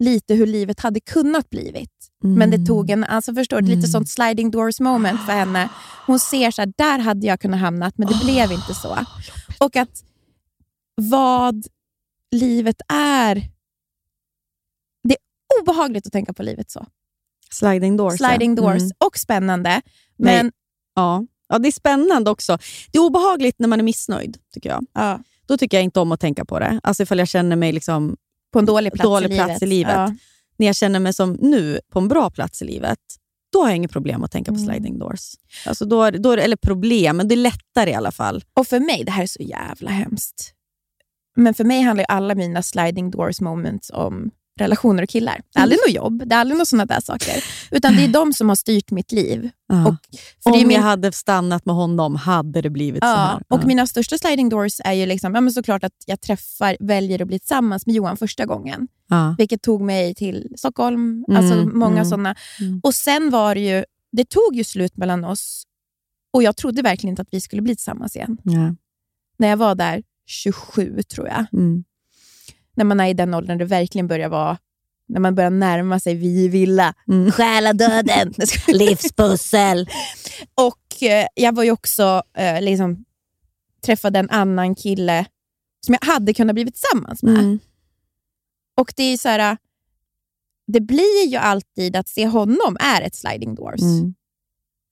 [0.00, 1.90] lite hur livet hade kunnat blivit.
[2.22, 3.86] Men det tog en, alltså förstår du, lite Mm.
[3.90, 5.68] sånt sliding doors moment för henne.
[6.06, 8.98] Hon ser så här, där hade jag kunnat hamna, men det blev inte så.
[9.60, 10.04] Och att
[10.94, 11.66] vad
[12.30, 13.34] livet är.
[15.08, 16.86] Det är obehagligt att tänka på livet så.
[17.50, 18.16] Sliding doors.
[18.16, 18.90] Sliding doors Mm.
[18.98, 19.68] och spännande.
[19.70, 19.82] Nej.
[20.16, 20.52] Men
[20.94, 21.24] Ja.
[21.48, 22.58] ja, det är spännande också.
[22.92, 24.86] Det är obehagligt när man är missnöjd, tycker jag.
[24.92, 26.80] ja, Då tycker jag inte om att tänka på det.
[26.82, 28.16] Alltså ifall jag känner mig liksom,
[28.52, 29.46] på en dålig plats, Dålig i, livet.
[29.46, 29.92] plats i livet.
[29.94, 30.14] Ja.
[30.56, 32.98] när jag känner mig som nu, på en bra plats i livet,
[33.52, 34.66] då har jag inget problem att tänka på Mm.
[34.70, 35.20] sliding doors.
[35.66, 38.44] Alltså då, är- då eller problem, men det är lättare i alla fall.
[38.54, 40.52] Och för mig, det här är så jävla hemskt.
[41.36, 45.40] Men för mig handlar ju alla mina sliding doors moments om relationer och killar.
[45.52, 47.44] Det är aldrig något jobb, det är aldrig något sådana där saker.
[47.70, 49.50] Utan det är de som har styrt mitt liv.
[49.68, 49.88] Ja.
[49.88, 49.94] Och,
[50.42, 53.42] för Om min, jag hade stannat med honom hade det blivit så ja, här.
[53.48, 53.66] och Ja.
[53.66, 57.28] mina största sliding doors är ju liksom, ja, men såklart att jag träffar, väljer att
[57.28, 58.88] bli tillsammans med Johan första gången.
[59.38, 61.24] Vilket tog mig till Stockholm.
[61.28, 62.34] Mm, alltså många mm, sådana.
[62.60, 62.80] mm.
[62.82, 65.64] Och sen var det ju, det tog ju slut mellan oss
[66.32, 68.38] och jag trodde verkligen inte att vi skulle bli tillsammans igen.
[69.38, 71.46] När jag var där 27 tror jag.
[71.52, 71.84] Mm.
[72.80, 74.58] När man är i den åldern det verkligen börjar vara,
[75.08, 77.32] när man börjar närma sig vi villa, Mm.
[77.32, 78.32] själadöden.
[78.68, 79.88] Livspussel.
[80.54, 83.04] och eh, jag var ju också, eh, liksom,
[83.86, 85.26] träffade en annan kille
[85.86, 87.34] som jag hade kunnat bli tillsammans med.
[87.38, 87.58] Mm.
[88.76, 89.56] Och det är så här,
[90.66, 93.82] det blir ju alltid att se honom är ett sliding doors.
[93.82, 94.14] Mm.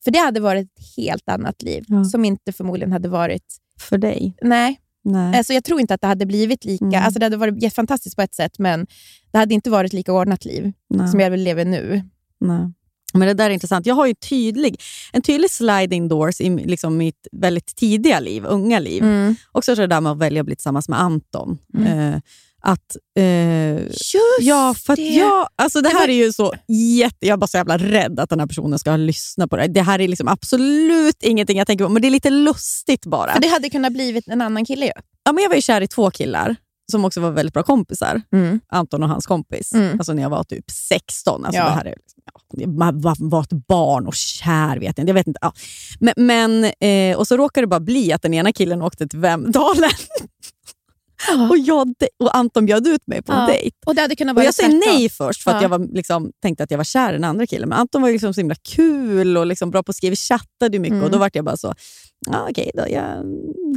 [0.04, 2.04] För det hade varit ett helt annat liv Ja.
[2.04, 3.56] som inte förmodligen hade varit...
[3.80, 4.36] För dig?
[4.42, 5.36] Nej, Nej.
[5.36, 6.84] alltså jag tror inte att det hade blivit lika...
[6.84, 7.04] Mm.
[7.04, 8.86] Alltså det hade varit jättefantastiskt på ett sätt, men
[9.30, 11.08] det hade inte varit lika ordnat liv Nej.
[11.08, 12.02] som jag vill leva nu.
[12.40, 12.72] Nej.
[13.14, 13.86] Men det där är intressant.
[13.86, 14.80] Jag har ju tydlig,
[15.12, 19.02] en tydlig sliding doors i liksom mitt väldigt tidiga liv, unga liv.
[19.02, 19.36] Mm.
[19.52, 21.58] Också så det där med att välja att bli tillsammans med Anton.
[21.78, 22.20] Eh,
[22.62, 25.02] att, eh, Just ja, för att det.
[25.02, 26.54] jag, alltså det Det här var- är ju så
[26.98, 27.16] jätte...
[27.26, 29.66] Jag är bara så jävla rädd att den här personen ska lyssna på det.
[29.66, 33.32] Det här är liksom absolut ingenting jag tänker på, men det är lite lustigt bara.
[33.32, 34.92] För det hade kunnat blivit en annan kille ju.
[35.24, 36.56] Ja, men jag var ju kär i två killar
[36.92, 38.22] som också var väldigt bra kompisar.
[38.32, 38.60] Mm.
[38.68, 39.72] Anton och hans kompis.
[39.72, 39.98] Mm.
[40.00, 41.44] Alltså när jag var typ 16.
[41.44, 41.64] Alltså Ja.
[41.64, 44.76] det här är, liksom, ja, man var, ett barn och kär.
[44.78, 45.08] vet jag.
[45.08, 45.52] Jag vet inte ja.
[46.00, 49.18] Men, men, eh, och så råkade det bara bli att den ena killen åkte till
[49.18, 49.90] Vemdalen.
[51.50, 53.46] och, jag, och Anton bjöd ut mig på en Ja.
[53.46, 53.76] dejt.
[53.86, 55.62] Och det hade kunnat Och vara jag säger nej först för att Ja.
[55.62, 57.68] jag var, liksom, tänkte att jag var kär i den andra killen.
[57.68, 60.10] Men Anton var liksom så himla kul och liksom bra på att skriva.
[60.10, 61.04] Vi chattade mycket Mm.
[61.04, 61.74] och då var jag bara så,
[62.26, 63.24] ja, okej då, jag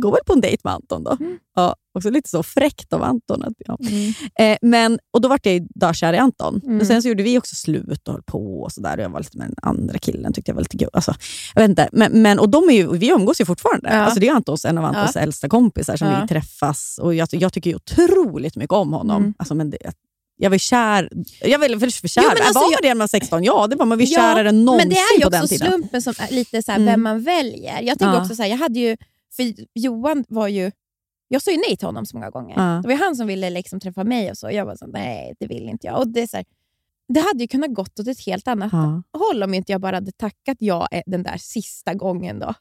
[0.02, 1.18] går väl på en dejt med Anton då.
[1.20, 1.38] Mm.
[1.56, 3.44] Ja, också lite så fräckt av Anton.
[3.44, 3.78] Att, ja.
[3.90, 4.14] Mm.
[4.40, 6.62] Eh, men, och då var jag ju dörrkär i Anton.
[6.64, 6.78] Mm.
[6.78, 8.62] Men sen så gjorde vi också slut och höll på.
[8.62, 8.98] Och så där.
[8.98, 10.90] Och jag var lite med den andra killen, tyckte jag var lite kul.
[10.94, 11.14] Alltså,
[11.56, 11.90] jag vet inte.
[11.92, 13.90] Men, men, och de är ju, vi umgås ju fortfarande.
[13.90, 13.96] Ja.
[13.96, 16.20] Alltså, det är Antons, en av Antons äldsta kompisar som Ja.
[16.22, 17.00] vi träffas.
[17.02, 19.22] Och jag, jag tycker ju otroligt mycket om honom.
[19.22, 19.34] Mm.
[19.38, 19.78] Alltså, men det,
[20.38, 21.10] jag var kär.
[21.42, 22.22] Jag var för, för kär.
[22.24, 23.44] Jo, men alltså, var man jag- det när man var 16?
[23.44, 23.98] Ja, det var man.
[23.98, 25.68] Vi Ja, kärare än någonsin Men det är ju på den också tiden.
[25.68, 26.92] slumpen som lite så här, Mm.
[26.92, 27.82] vem man väljer.
[27.82, 28.22] Jag tänker Ja.
[28.22, 28.98] också så här, jag hade ju,
[29.36, 30.72] för Johan var ju,
[31.32, 32.56] jag sa ju nej till honom så många gånger.
[32.58, 32.80] Ja.
[32.82, 34.52] Det var han som ville liksom träffa mig och så.
[34.52, 35.98] Jag var så nej det vill inte jag.
[36.00, 36.46] Och det, är så här,
[37.14, 39.04] det hade ju kunnat gått åt ett helt annat Ja.
[39.20, 42.40] håll om inte jag bara hade tackat ja eh, den där sista gången.
[42.40, 42.54] då.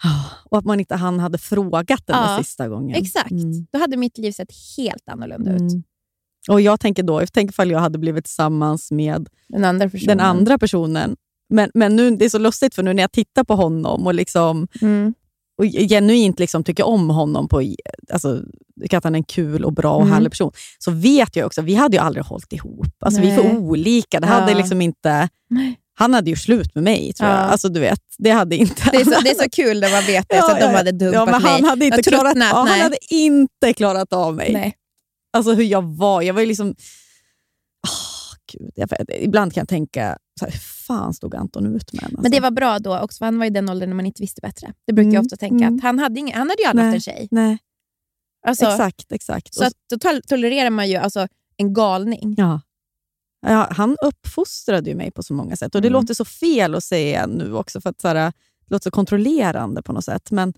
[0.51, 2.97] Och att man inte han hade frågat den där Ja, sista gången.
[2.97, 3.31] Exakt.
[3.31, 3.67] Mm.
[3.73, 5.61] Då hade mitt liv sett helt annorlunda ut.
[5.61, 5.83] Mm.
[6.49, 10.17] Och jag tänker då, tänk ifall jag hade blivit tillsammans med Den andra personen.
[10.19, 11.17] den andra personen.
[11.53, 14.15] Men, men nu, det är så lustigt, för nu när jag tittar på honom och,
[14.15, 15.15] liksom, Mm.
[15.61, 17.63] Och genuint liksom tycker om honom, på,
[18.13, 18.43] alltså,
[18.93, 20.13] att han är en kul och bra och Mm.
[20.13, 22.87] härlig person, så vet jag också vi hade ju aldrig hållit ihop.
[23.05, 24.21] Alltså, vi är för olika.
[24.21, 24.33] Det Ja.
[24.33, 25.29] hade liksom inte...
[25.51, 25.77] Nej.
[25.95, 27.37] Han hade ju slut med mig, tror Ja.
[27.41, 27.51] jag.
[27.51, 28.91] Alltså, du vet, det hade inte...
[28.91, 30.93] Det, är så, det är så kul när man vet det, så att de hade
[30.93, 31.71] dumpat ja, men han mig.
[31.71, 34.53] hade, inte klarat, ja, han hade inte klarat av mig.
[34.53, 34.75] Nej.
[35.33, 36.23] Alltså hur jag var.
[36.23, 36.69] Jag var ju liksom...
[37.89, 38.89] Åh, Gud, jag,
[39.21, 40.55] ibland kan jag tänka, så här,
[40.91, 42.05] fan stod Anton ut med?
[42.05, 42.21] Alltså.
[42.23, 44.23] Men det var bra då också, för han var i den åldern när man inte
[44.23, 44.73] visste bättre.
[44.87, 45.65] Det brukar jag Mm, ofta tänka.
[45.65, 45.77] mm.
[45.77, 47.29] Att han, hade ingen, han hade ju aldrig haft en tjej.
[47.31, 47.59] Nej,
[48.47, 49.13] Alltså, exakt.
[49.13, 49.55] exakt.
[49.55, 52.35] Så att, då tol- tolererar man ju alltså, en galning.
[52.39, 52.61] ja.
[53.47, 55.75] Ja, han uppfostrade ju mig på så många sätt.
[55.75, 56.01] Och Det Mm.
[56.03, 58.33] låter så fel att säga nu också, för att så här, det
[58.67, 60.31] låter så kontrollerande på något sätt.
[60.31, 60.55] Men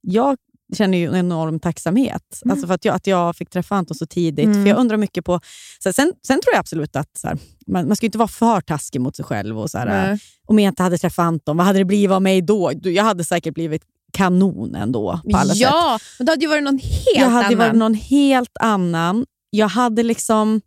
[0.00, 0.36] jag
[0.76, 2.52] känner ju en enorm tacksamhet Mm.
[2.52, 4.44] alltså för att jag, att jag fick träffa Anton så tidigt.
[4.46, 4.62] Mm.
[4.62, 5.40] För Jag undrar mycket på...
[5.82, 8.60] Så sen, sen tror jag absolut att så här, man, man ska inte vara för
[8.60, 9.58] taskig mot sig själv.
[9.60, 10.18] Och så här.
[10.46, 12.72] Om jag inte hade träffat Anton, vad hade det blivit av mig då?
[12.82, 15.60] Jag hade säkert blivit kanon ändå på alla sätt.
[15.62, 17.58] Ja, men då hade ju varit någon helt jag hade annan.
[17.58, 19.26] varit någon helt annan.
[19.50, 20.60] Jag hade liksom...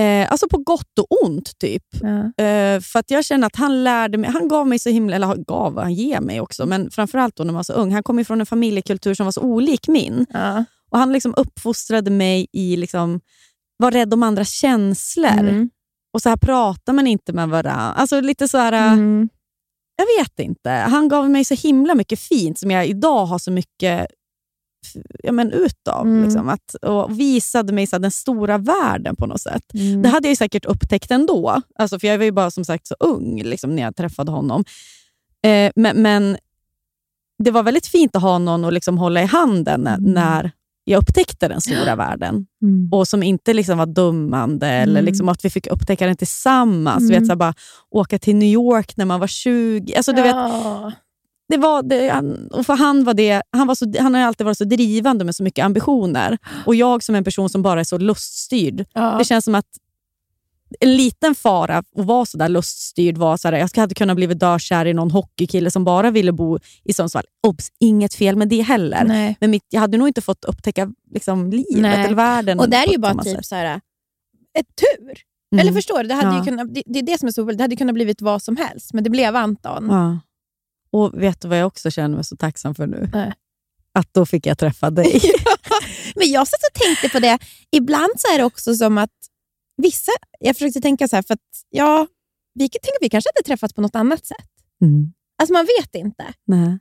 [0.00, 1.84] Eh, alltså på gott och ont, typ.
[2.00, 2.44] Ja.
[2.44, 5.36] Eh, för att jag känner att han lärde mig, han gav mig så himla, eller
[5.36, 7.92] gav, han ger mig också, men framförallt då när man var så ung.
[7.92, 10.26] Han kom från en familjekultur som var så olik min.
[10.32, 10.64] Ja.
[10.90, 13.20] Och Han liksom uppfostrade mig i liksom,
[13.76, 15.30] var rädd om andras känslor.
[15.38, 15.70] Mm.
[16.14, 17.72] Och så här pratar man inte med varandra.
[17.72, 19.28] Alltså lite så här, Mm.
[19.96, 20.70] jag vet inte.
[20.70, 24.06] Han gav mig så himla mycket fint som jag idag har så mycket
[25.22, 26.06] ja, men utav.
[26.06, 26.24] Mm.
[26.24, 29.74] Liksom, att, och visade mig så här, den stora världen på något sätt.
[29.74, 30.02] Mm.
[30.02, 31.60] Det hade jag säkert upptäckt ändå.
[31.78, 34.64] Alltså, för jag var ju bara som sagt så ung liksom, när jag träffade honom.
[35.44, 36.36] Eh, men, men
[37.44, 40.12] det var väldigt fint att ha någon att liksom hålla i handen när, Mm.
[40.12, 40.50] när
[40.84, 42.46] jag upptäckte den stora världen.
[42.62, 42.88] Mm.
[42.92, 45.04] Och som inte liksom var dummande, eller Mm.
[45.04, 47.00] liksom att vi fick upptäcka den tillsammans.
[47.02, 47.10] Mm.
[47.20, 47.54] vet, så här, bara,
[47.90, 49.94] åka till New York när man var 20.
[49.96, 50.92] Alltså, du vet, Ja.
[51.52, 54.44] Det var det, han, och för han, var det, han, var så, han har alltid
[54.44, 56.38] varit så drivande med så mycket ambitioner.
[56.66, 58.84] Och jag som en person som bara är så luststyrd.
[58.92, 59.14] Ja.
[59.18, 59.66] Det känns som att
[60.80, 64.26] en liten fara att vara så där luststyrd var så här, jag hade kunnat bli
[64.26, 67.24] dökär i någon hockeykille som bara ville bo i Sundsvall.
[67.46, 69.04] Obs, inget fel med det heller.
[69.04, 69.36] Nej.
[69.40, 72.04] Men mitt, jag hade nog inte fått upptäcka liksom, livet Nej.
[72.04, 72.60] eller världen.
[72.60, 73.46] Och där är ju bara typ sätt.
[73.46, 73.80] så här,
[74.58, 75.12] ett tur.
[75.52, 75.60] Mm.
[75.60, 76.08] Eller förstår du?
[76.08, 76.44] Det, hade Ja.
[76.44, 77.58] kunnat, det, det är det som är så roligt.
[77.58, 79.88] Det hade kunnat blivit vad som helst, men det blev Anton.
[79.90, 80.18] Ja.
[80.92, 83.10] Och vet du vad jag också känner mig så tacksam för nu?
[83.12, 83.32] Nej.
[83.94, 85.20] Att då fick jag träffa dig.
[86.14, 87.38] Men jag satt och tänkte på det.
[87.70, 89.10] Ibland så är det också som att
[89.76, 90.12] vissa...
[90.40, 91.40] Jag försökte tänka så här, för att
[91.70, 92.06] ja,
[92.54, 94.48] vi, tänk vi kanske hade träffats på något annat sätt.
[94.82, 95.12] Mm.
[95.38, 96.24] Alltså man vet inte.
[96.46, 96.78] Nej.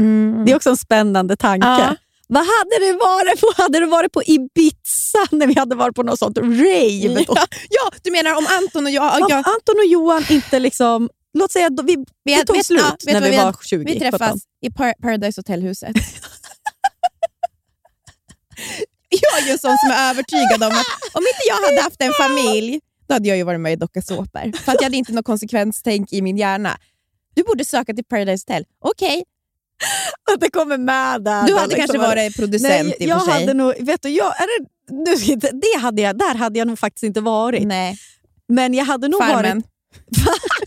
[0.00, 0.44] Mm.
[0.44, 1.66] Det är också en spännande tanke.
[1.66, 1.96] Ja.
[2.28, 3.62] Vad hade det varit på?
[3.62, 7.24] Hade det varit på Ibiza när vi hade varit på något sånt rave?
[7.28, 9.22] Ja, ja, du menar om Anton och jag...
[9.22, 11.08] Om jag Anton och Johan inte liksom...
[11.32, 13.84] Låt säga att vi, vi, det tog vet- slut ja, när vi, hade- var 20.
[13.92, 15.96] Vi träffas i Par Paradise Hotel-huset.
[19.08, 22.02] jag är ju en sån som är övertygad om att om inte jag hade haft
[22.02, 24.56] en familj, då hade jag ju varit med i Docka såpor.
[24.58, 26.78] För att jag hade inte något konsekvenstänk i min hjärna.
[27.34, 28.64] Du borde söka till Paradise Hotel.
[28.80, 29.24] Okej,
[30.34, 31.46] Att det kommer med där.
[31.46, 31.78] du hade liksom.
[31.86, 33.40] kanske varit producent Nej, i och jag för sig.
[33.40, 35.14] hade nog, vet du, jag, är det, nu,
[35.52, 37.66] det hade jag, där hade jag nog faktiskt inte varit.
[37.66, 37.98] Nej,
[38.48, 39.56] Men jag hade nog Farmen.
[39.56, 39.66] varit...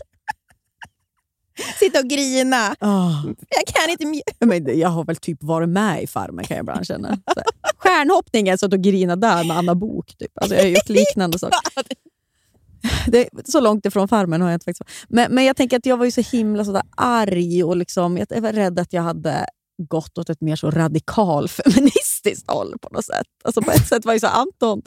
[1.78, 2.76] Sitta och grina.
[2.80, 3.26] Oh.
[3.26, 6.86] Jag kan inte Men jag har väl typ varit med i Farmen kan jag ibland
[6.86, 7.08] känna.
[7.34, 7.44] Så här.
[7.78, 10.38] Stjärnhoppningen, så att och grina där med Anna Bok Typ.
[10.40, 11.58] Alltså, jag har gjort liknande saker.
[13.06, 15.96] Det, så långt ifrån Farmen har jag inte faktiskt men, men jag tänker att jag
[15.96, 19.46] var ju så himla sådär arg och liksom, jag var rädd att jag hade
[19.88, 23.26] gått åt ett mer så radikal feministiskt håll på något sätt.
[23.44, 24.82] Alltså på ett sätt var ju så Anton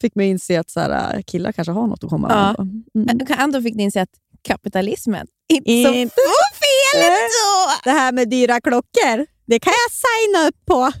[0.00, 2.64] fick mig inse att så här, killar kanske har något att komma Ja.
[2.64, 3.10] med.
[3.10, 3.38] Mm.
[3.38, 4.10] Anton fick ni inse att
[4.42, 6.14] kapitalismen inte så Inte
[6.60, 7.72] fel ändå.
[7.84, 10.92] det här med dyra klockor, det kan jag signa upp på.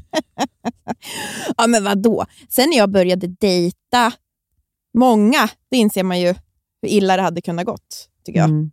[1.56, 2.26] Ja, men vad då?
[2.48, 4.12] Sen när jag började dejta
[4.98, 6.34] många, då inser man ju
[6.82, 8.08] hur illa det hade kunnat gått.
[8.24, 8.48] Tycker jag.
[8.48, 8.70] Mm.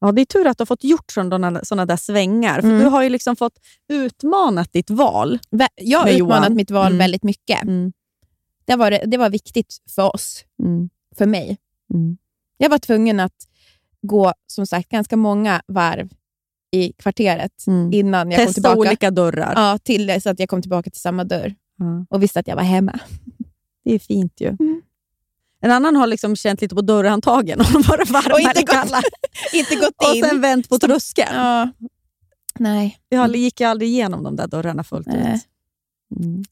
[0.00, 1.50] Ja, det är tur att du har fått gjort sådana,
[1.86, 2.60] där svängar.
[2.60, 2.80] För Mm.
[2.80, 3.58] Du har ju liksom fått
[3.88, 5.38] utmanat ditt val.
[5.76, 6.54] Jag har utmanat Johan.
[6.56, 6.98] mitt val Mm.
[6.98, 7.62] väldigt mycket.
[7.62, 7.92] Mm.
[8.64, 10.90] Det, var, det var viktigt för oss, Mm.
[11.18, 11.58] för mig.
[11.94, 12.16] Mm.
[12.56, 13.34] Jag var tvungen att
[14.02, 16.08] gå som sagt ganska många varv
[16.70, 17.92] i kvarteret Mm.
[17.92, 18.78] innan jag kom Testa tillbaka.
[18.78, 19.52] olika dörrar.
[19.56, 22.06] Ja, till så att jag kom tillbaka till samma dörr Ja.
[22.10, 22.98] och visste att jag var hemma.
[23.84, 24.48] Det är fint ju.
[24.48, 24.82] Mm.
[25.60, 29.02] En annan har liksom känt lite på dörrhandtagen och varit varm Och inte gått kalla.
[29.52, 30.24] Inte gått Och in.
[30.24, 31.34] sen vänt på tröskeln.
[31.36, 31.68] Ja.
[32.58, 32.98] Nej.
[33.08, 35.34] Jag gick ju aldrig igenom de där dörrarna fullt Nej.
[35.34, 35.40] ut.
[36.24, 36.44] Mm.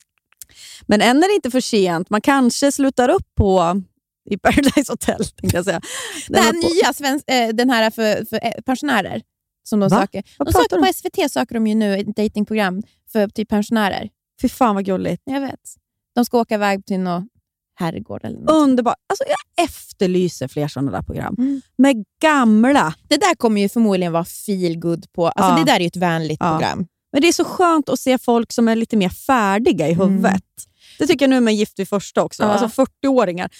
[0.86, 2.10] Men än är det inte för sent.
[2.10, 3.82] Man kanske slutar upp på
[4.30, 5.80] i Paradise Hotel, tänkte jag säga.
[6.34, 9.22] Här Den på- nya, svensk, eh, den här för, för eh, pensionärer
[9.62, 10.00] som de Va?
[10.00, 10.22] söker.
[10.38, 14.08] Vad De söker på SVT söker de ju nu ett datingprogram för typ pensionärer.
[14.42, 15.22] Fy fan vad gulligt.
[15.24, 15.60] Jag vet.
[16.14, 17.28] De ska åka iväg till någon
[17.74, 18.50] herrgård eller något.
[18.50, 18.94] Underbart.
[19.08, 21.34] Alltså, jag efterlyser fler sådana där program.
[21.38, 21.60] Mm.
[21.78, 22.94] Med gamla.
[23.08, 25.28] Det där kommer ju förmodligen vara feel good på.
[25.28, 25.58] Alltså Ja.
[25.58, 26.50] Det där är ju ett vänligt Ja.
[26.52, 26.86] program.
[27.12, 30.08] Men det är så skönt att se folk som är lite mer färdiga i Mm.
[30.10, 30.42] huvudet.
[30.98, 32.42] Det tycker jag nu med Gift vid första också.
[32.42, 32.48] Ja.
[32.48, 33.50] Alltså 40-åringar.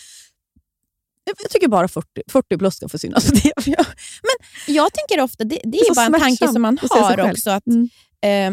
[1.43, 3.77] Jag tycker bara 40, 40 plus ska få synas på TV.
[4.67, 7.51] Jag tänker ofta, det, det är bara en tanke som man har också.
[7.51, 7.89] Att, Mm.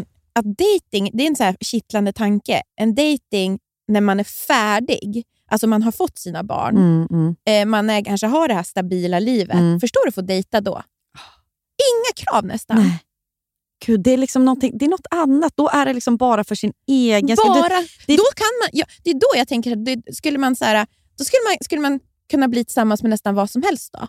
[0.02, 2.62] eh, att dating, det är en så här kittlande tanke.
[2.80, 3.58] En dating
[3.88, 7.36] när man är färdig, alltså man har fått sina barn, Mm, mm.
[7.62, 9.56] eh, man är, kanske har det här stabila livet.
[9.56, 9.80] Mm.
[9.80, 10.82] Förstår du att få dejta då?
[11.78, 12.76] Inga krav nästan.
[12.78, 12.98] Nej.
[13.86, 15.52] Gud, det är liksom det är något annat.
[15.56, 17.48] Då är det liksom bara för sin egen skull.
[17.48, 20.56] Bara, det- då kan man, ja, det är då jag tänker att det, skulle man,
[20.56, 20.86] så här,
[21.18, 22.00] då skulle man, skulle man
[22.30, 23.92] kunna bli tillsammans med nästan vad som helst.
[23.92, 24.08] då.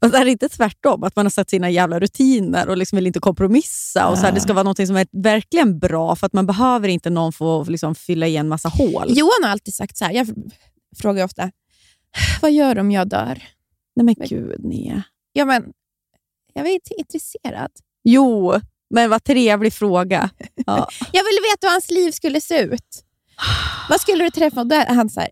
[0.00, 1.02] Fast är det inte tvärtom?
[1.02, 4.08] Att man har satt sina jävla rutiner och liksom vill inte kompromissa.
[4.08, 6.88] Och så här, det ska vara något som är verkligen bra, för att man behöver
[6.88, 9.04] inte någon få liksom fylla igen massa hål.
[9.08, 10.28] Johan har alltid sagt så här, jag
[10.96, 11.50] frågar ofta,
[12.42, 13.42] vad gör du om jag dör?
[13.96, 15.02] Nej men gud, Nia.
[15.32, 15.72] Ja, men,
[16.52, 17.70] jag är inte intresserad.
[18.04, 18.60] Jo,
[18.90, 20.30] men vad trevlig fråga.
[20.66, 20.88] Ja.
[21.12, 23.04] Jag ville veta hur hans liv skulle se ut.
[23.88, 24.60] Vad skulle du träffa?
[24.60, 25.28] Och då han så här,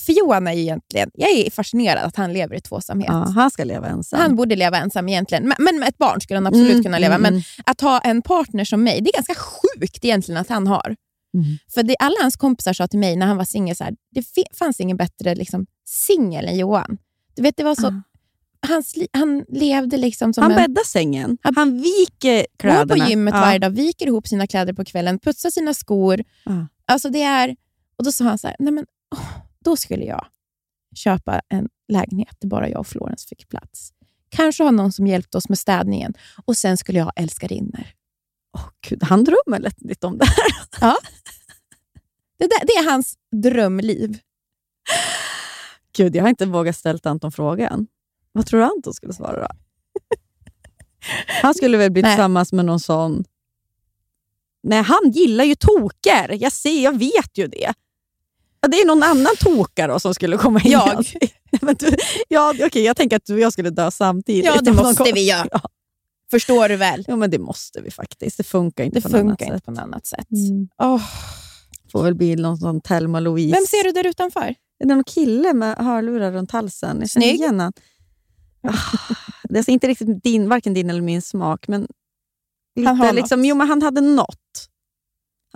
[0.00, 3.08] för Johan är ju egentligen, jag är fascinerad att han lever i tvåsamhet.
[3.12, 4.20] Ja, han ska leva ensam.
[4.20, 6.98] Han borde leva ensam egentligen, men, men med ett barn skulle han absolut Mm, kunna
[6.98, 7.14] leva.
[7.14, 7.42] mm, Men mm.
[7.66, 10.96] att ha en partner som mig, det är ganska sjukt egentligen att han har.
[11.34, 11.46] Mm.
[11.74, 13.76] För det, alla hans kompisar sa till mig när han var singel,
[14.10, 14.24] det
[14.58, 16.98] fanns ingen bättre liksom, singel än Johan.
[17.36, 18.02] Du vet, det var så, Ah.
[18.68, 20.56] hans, li- han levde liksom som Han en...
[20.56, 21.38] bäddar sängen.
[21.56, 23.04] Han viker Går kläderna.
[23.04, 23.40] på gymmet Ja.
[23.40, 26.24] varje dag, viker ihop sina kläder på kvällen, putsar sina skor.
[26.44, 26.66] Ja.
[26.86, 27.56] Alltså det är...
[27.98, 29.20] Och Då sa han så här, nej men, åh,
[29.66, 30.26] då skulle jag
[30.94, 33.92] köpa en lägenhet där bara jag och Florence fick plats.
[34.28, 36.14] kanske ha någon som hjälpte oss med städningen
[36.44, 37.86] och sen skulle jag ha älskarinnor.
[38.56, 40.26] Åh, Gud, han drömmer lätt lite om det
[40.80, 40.96] här.
[42.38, 44.18] Det, där, det är hans drömliv.
[45.96, 47.86] Gud, jag har inte vågat ställa Anton frågan.
[48.32, 49.48] Vad tror du Anton skulle svara då?
[51.42, 52.10] Han skulle väl bli Nej.
[52.10, 53.24] tillsammans med någon sån...
[54.62, 56.36] Nej, han gillar ju toker.
[56.40, 57.74] Jag ser, jag vet ju det.
[58.60, 60.70] Ja, det är någon annan tokare då som skulle komma in.
[60.70, 60.88] Jag.
[61.62, 61.86] Alltså.
[61.90, 61.96] Du,
[62.28, 64.44] ja, okej, jag tänker att du och jag skulle dö samtidigt.
[64.44, 65.48] Ja, det måste vi göra.
[65.52, 65.60] Ja.
[66.30, 67.04] Förstår du väl?
[67.08, 68.36] ja, men det måste vi faktiskt.
[68.36, 69.64] Det funkar inte Det på något funkar inte sätt.
[69.64, 70.30] på något annat sätt.
[70.30, 70.68] Mm.
[70.82, 71.02] Åh,
[71.92, 73.56] Får väl bli någon sån Thelma Louise.
[73.56, 74.54] Vem ser du där utanför?
[74.78, 76.96] Det är någon kille med hörlurar runt halsen.
[77.00, 77.34] Jag Snygg.
[77.34, 77.72] igen han.
[78.62, 79.06] Ah,
[79.48, 81.86] Det är inte riktigt din, varken din eller min smak, men
[82.76, 83.48] lite Han har liksom, något.
[83.48, 84.68] jo, men han hade något.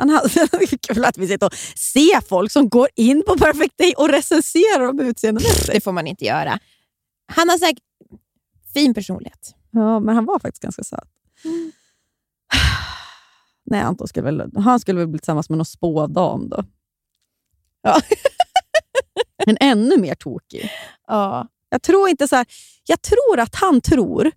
[0.00, 3.94] Han hade, kul att vi sitter och ser folk som går in på Perfect Day
[3.96, 5.72] och recenserar dem utseendemässigt.
[5.72, 6.58] Det får man inte göra.
[7.32, 7.84] Han har säkert
[8.74, 9.54] fin personlighet.
[9.70, 11.08] Ja, men han var faktiskt ganska söt.
[13.64, 16.64] Nej, Anton skulle väl, han skulle väl bli tillsammans med någon spådam då.
[17.82, 18.00] Ja.
[19.46, 20.70] men ännu mer tokig.
[21.06, 21.48] Ja.
[21.68, 22.46] Jag tror inte så här,
[22.86, 24.30] Jag tror att han tror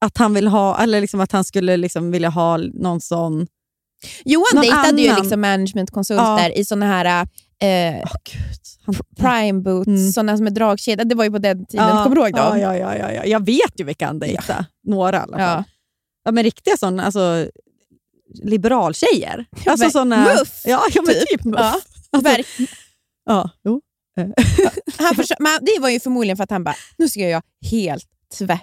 [0.00, 3.46] att han vill ha, eller liksom att han skulle liksom vilja ha någon sån...
[4.24, 5.20] Johan Någon dejtade ju annan.
[5.22, 6.50] liksom managementkonsulter Ja.
[6.50, 7.26] i såna här
[7.62, 7.94] eh,
[8.24, 8.58] gud.
[8.86, 10.12] Han, prime boots, Mm.
[10.12, 11.04] såna som är dragkedja.
[11.04, 11.88] Det var ju på den tiden.
[11.88, 12.58] ja, Kommer du ihåg dem?
[12.60, 13.24] Ja, ja, ja, ja, ja.
[13.24, 14.66] Jag vet ju vilka han dejtade.
[14.86, 15.64] Några i alla fall.
[16.24, 16.30] Ja.
[16.32, 17.48] Men riktiga sådana, alltså
[18.42, 19.46] liberaltjejer.
[19.66, 21.28] Alltså men- såna, muff, Ja, ja men typ.
[21.28, 21.60] typ, muff.
[21.60, 21.80] Ja.
[22.10, 22.68] Alltså, Verk-
[23.24, 23.80] ja, jo.
[24.98, 27.42] han försö- men det var ju förmodligen för att han bara, nu ska jag göra
[27.70, 28.04] helt
[28.38, 28.58] tvärtom.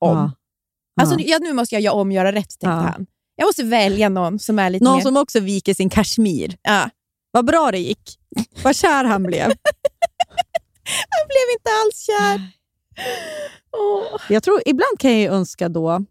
[0.00, 0.32] Ja.
[1.00, 1.38] Alltså, Ja.
[1.38, 3.06] nu måste jag göra om, göra rätt, tänkte han.
[3.36, 5.02] Jag måste välja någon som är lite Någon mer...
[5.02, 6.56] som också viker sin kashmir.
[6.62, 6.90] Ja.
[7.30, 8.18] Vad bra det gick.
[8.62, 9.44] Vad kär han blev.
[11.08, 12.50] Han blev inte alls kär.
[13.76, 14.20] Åh.
[14.28, 16.04] Jag tror, ibland kan jag önska då,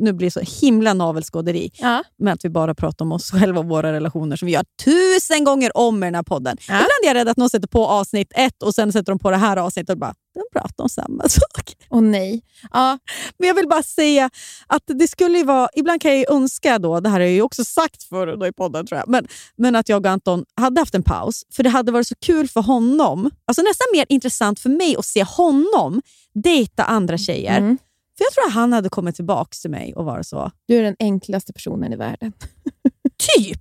[0.00, 2.04] nu blir det så himla navelskåderi, Ja.
[2.18, 5.44] med att vi bara pratar om oss själva och våra relationer som vi gör tusen
[5.44, 6.56] gånger om i den här podden.
[6.60, 6.74] Ja.
[6.74, 9.30] Ibland är jag rädd att någon sätter på avsnitt ett och sen sätter de på
[9.30, 11.74] det här avsnittet och bara, de pratar om samma sak.
[11.90, 12.42] Åh nej.
[12.72, 12.98] Ja.
[13.38, 14.30] Men jag vill bara säga
[14.66, 17.30] att det skulle ju vara, ibland kan jag ju önska då, det här har jag
[17.32, 19.26] ju också sagt förr då i podden tror jag, men,
[19.56, 21.42] men att jag och Anton hade haft en paus.
[21.52, 25.04] För det hade varit så kul för honom, alltså nästan mer intressant för mig att
[25.06, 26.02] se honom
[26.34, 27.58] dejta andra tjejer.
[27.58, 27.78] Mm.
[28.20, 30.82] För jag tror att han hade kommit tillbaka till mig och varit så, Du är
[30.82, 32.32] den enklaste personen i världen.
[33.36, 33.58] typ.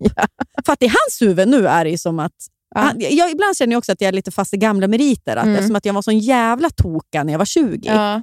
[0.66, 2.34] För att i hans huvud nu är det som att
[2.76, 2.82] Ja.
[2.82, 5.36] Han, jag, ibland känner jag också att jag är lite fast i gamla meriter.
[5.36, 5.56] Att Mm.
[5.56, 7.88] Eftersom att jag var sån jävla toka när jag var 20.
[7.88, 8.22] Ja.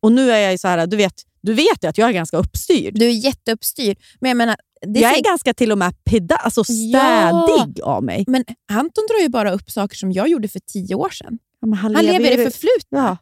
[0.00, 2.36] Och nu är jag så här, du vet, du vet ju att jag är ganska
[2.36, 2.98] uppstyrd.
[2.98, 3.98] Du är jätteuppstyrd.
[4.20, 8.24] Men jag menar, jag är säkert- ganska till och med peda, alltså städig av mig.
[8.26, 11.38] Men Anton drar ju bara upp saker som jag gjorde för tio år sedan.
[11.60, 13.18] Ja, men Han lever i ju- det förflutna.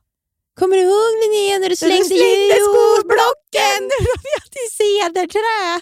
[0.55, 0.61] Ja.
[0.61, 3.91] Kommer du ihåg Linnea när du slängde, slängde jordblocken?
[4.51, 5.81] till cederträ.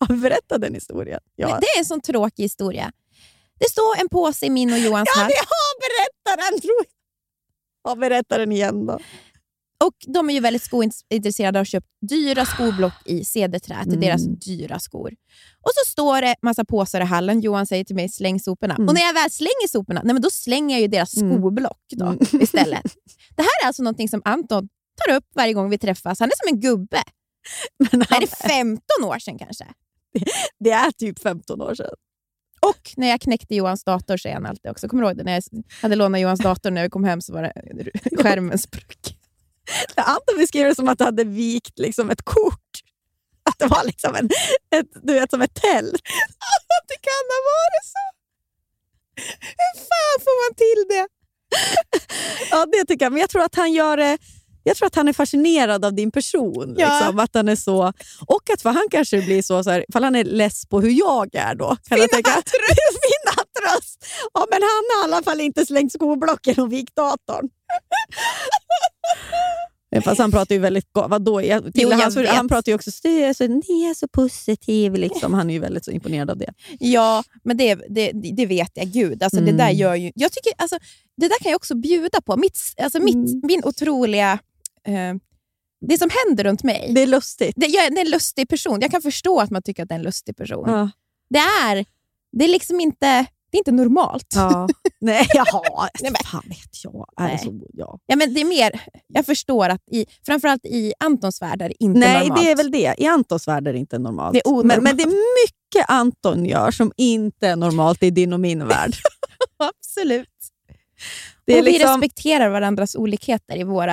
[0.00, 1.20] Har vi berättat den historien?
[1.36, 2.92] Ja, Det är en sån tråkig historia.
[3.60, 6.74] Det står en påse i min och Johans ja hatt vi har berättat den tror
[6.78, 6.86] jag.
[7.84, 8.98] Ja, berätta den igen då.
[9.84, 14.00] Och de är ju väldigt skointresserade och har köpt dyra skoblock i cederträ till Mm.
[14.00, 15.12] deras dyra skor.
[15.62, 17.40] Och så står det massa påsar i hallen.
[17.40, 18.74] Johan säger till mig, släng soporna.
[18.74, 18.88] Mm.
[18.88, 21.38] Och när jag väl slänger soporna, nej, men då slänger jag ju deras Mm.
[21.38, 22.18] skoblock då, Mm.
[22.42, 22.82] istället.
[23.36, 24.68] Det här är alltså någonting som Anton
[25.06, 26.20] tar upp varje gång vi träffas.
[26.20, 27.02] Han är som en gubbe.
[27.90, 29.64] Men Det han, är 15 år sedan kanske.
[30.60, 31.90] det är typ 15 år sedan.
[32.60, 34.88] Och när jag knäckte Johans dator säger han alltid också.
[34.88, 35.24] Kommer du ihåg det?
[35.24, 35.42] När jag
[35.82, 37.52] hade lånat Johans dator när jag kom hem så var det
[38.22, 39.14] skärmen sprucken.
[39.94, 42.70] Anton beskrev det som att du hade vikt liksom ett kort.
[43.50, 44.26] Att det var liksom en,
[44.76, 46.02] ett, du vet, som ett tält.
[46.88, 48.04] Det kan ha varit så.
[49.40, 51.08] Hur fan får man till det?
[52.50, 53.12] Ja, det tycker jag.
[53.12, 54.18] Men jag tror att han gör det
[54.68, 56.74] jag tror att han är fascinerad av din person.
[56.78, 56.98] Ja.
[56.98, 57.92] Liksom, att han är så,
[58.26, 60.90] och att för han kanske blir så, så här, ifall han är less på hur
[60.90, 61.76] jag är då.
[61.88, 62.30] Kan jag tänka,
[63.04, 64.06] Finna tröst!
[64.34, 67.48] Ja, men han har i alla fall inte slängt skoblocken och vikt datorn.
[69.90, 71.10] Ja, Fast han pratar ju väldigt gott.
[71.10, 71.42] Vadå?
[71.42, 72.28] Jag, Jo, jag vet.
[72.28, 74.94] han pratar ju också "Du är så, ni är så positiv.
[74.94, 75.34] Liksom.
[75.34, 76.52] Han är ju väldigt så imponerad av det.
[76.78, 78.86] Ja, men det, det, det vet jag.
[78.86, 79.56] Gud, alltså det Mm.
[79.56, 80.12] där gör ju...
[80.14, 80.78] Jag tycker, alltså,
[81.16, 82.36] det där kan jag också bjuda på.
[82.36, 83.40] Mitt, alltså mitt, Mm.
[83.42, 84.38] Min otroliga...
[84.86, 85.14] Eh,
[85.86, 86.90] det som händer runt mig.
[86.94, 87.52] Det är lustigt.
[87.56, 88.78] Det, jag, är- det är en lustig person.
[88.80, 90.64] Jag kan förstå att man tycker att det är en lustig person.
[90.70, 90.90] Ja.
[91.30, 91.84] Det är
[92.32, 94.26] det är liksom inte, det är inte normalt.
[94.34, 94.68] Ja.
[95.00, 95.88] Nej, jaha.
[96.00, 97.08] Nej, men- fan vet jag.
[97.16, 97.38] Är det Nej.
[97.38, 97.60] så?
[97.72, 97.98] Ja.
[98.06, 101.84] Ja, men det är mer, jag förstår att i, framförallt i Antons värld är det
[101.84, 102.42] inte Nej, normalt.
[102.42, 102.94] det är väl det.
[102.98, 104.32] I Antons värld är det inte normalt.
[104.32, 108.32] Det är men, men det är mycket Anton gör som inte är normalt i din
[108.32, 108.94] och min värld.
[109.58, 110.28] Absolut.
[111.46, 113.88] Det och vi liksom, respekterar varandras olikheter i vårt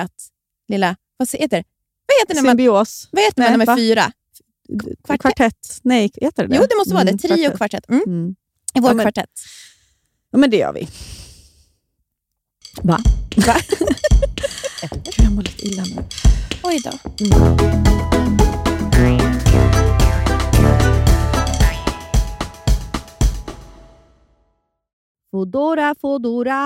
[0.68, 1.64] lilla vad heter det?
[2.06, 3.08] Vad heter, när man, Symbios.
[3.12, 4.12] vad heter man Nej, när man är fyra?
[5.04, 5.20] Kvartett.
[5.20, 5.80] Kvartett.
[5.82, 6.56] Nej, heter det det?
[6.56, 7.10] Jo, det måste vara det.
[7.10, 7.88] Mm, Trio och kvartett.
[7.88, 8.02] Mm.
[8.06, 8.34] Mm.
[8.76, 9.30] I vår Ja, men- kvartett.
[10.30, 10.88] Ja, men det gör vi.
[12.82, 12.98] Va?
[13.36, 13.56] Va?
[15.18, 16.04] Jag mår lite illa nu.
[16.62, 16.90] Oj då.
[25.30, 26.60] Fodora, Fodora.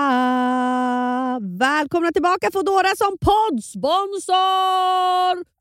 [1.59, 4.35] Välkomna tillbaka Fodora som poddsponsor!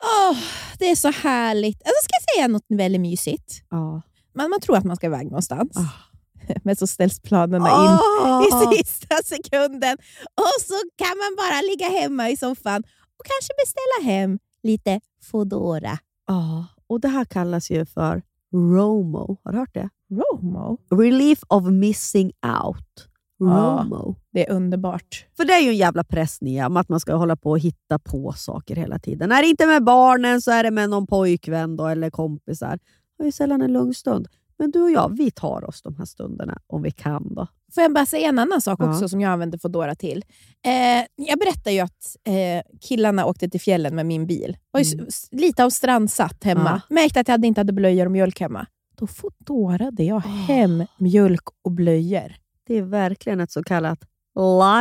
[0.05, 0.37] Åh,
[0.79, 1.77] det är så härligt.
[1.83, 3.63] Alltså, ska jag säga något väldigt mysigt?
[3.71, 4.03] Ja.
[4.35, 6.10] Man, man tror att man ska iväg någonstans, Ah.
[6.65, 8.43] men så ställs planerna in Ah.
[8.43, 9.97] i sista sekunden.
[10.35, 12.83] Och så kan man bara ligga hemma i soffan
[13.19, 15.99] och kanske beställa hem lite Foodora.
[16.27, 18.23] Ja, och det här kallas ju för
[18.55, 19.37] ROMO.
[19.45, 19.89] Har du hört det?
[20.11, 20.79] Romo.
[20.91, 22.33] Relief of missing
[22.65, 23.07] out.
[23.41, 24.17] ROMO.
[24.33, 25.27] Det är underbart.
[25.37, 27.59] För det är ju en jävla press Nia, om att man ska hålla på och
[27.59, 29.33] hitta på saker hela tiden.
[29.33, 32.79] Är det inte med barnen så är det med någon pojkvän då, eller kompisar.
[33.19, 34.29] Det är ju sällan en lugn stund.
[34.61, 37.35] Men du och jag, vi tar oss de här stunderna om vi kan.
[37.35, 37.47] då.
[37.75, 38.91] Får jag bara säga en annan sak Ja.
[38.91, 40.25] också som jag använder Foodora till?
[40.67, 44.57] Eh, jag berättade ju att eh, killarna åkte till fjällen med min bil.
[44.71, 45.07] Var Mm.
[45.31, 46.81] lite av strandsatt hemma.
[46.91, 48.67] Märkte att jag inte hade blöjor och mjölk hemma.
[48.97, 52.35] Då Foodorade jag hem mjölk och blöjor.
[52.67, 53.99] Det är verkligen ett så kallat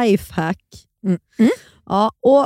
[0.05, 0.63] lifehack.
[1.05, 1.19] Mm.
[1.39, 1.51] Mm.
[1.85, 2.45] Ja, och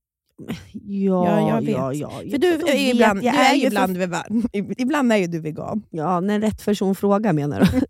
[0.73, 1.69] Ja, Ja, jag vet.
[1.75, 2.09] ja, ja.
[2.31, 4.49] För du De är ju vet, ibland, jag du är ju för- ibland, vegan.
[4.77, 5.83] ibland är ju du vegan.
[5.89, 7.81] Ja, när rätt person frågar menar du?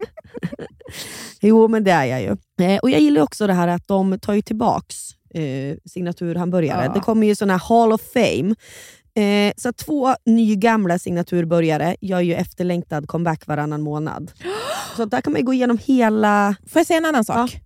[1.42, 2.38] jo, men det är jag ju.
[2.66, 4.96] Eh, och Jag gillar också det här att de tar ju tillbaks
[5.34, 6.86] eh, signaturhamburgare.
[6.86, 6.94] Ja.
[6.94, 8.56] Det kommer ju såna här Hall of Fame.
[9.16, 14.32] Eh, så två nygamla signaturburgare gör ju efterlängtad comeback varannan månad.
[14.96, 16.56] Så där kan man gå igenom hela...
[16.70, 17.60] Får jag säga en annan sak?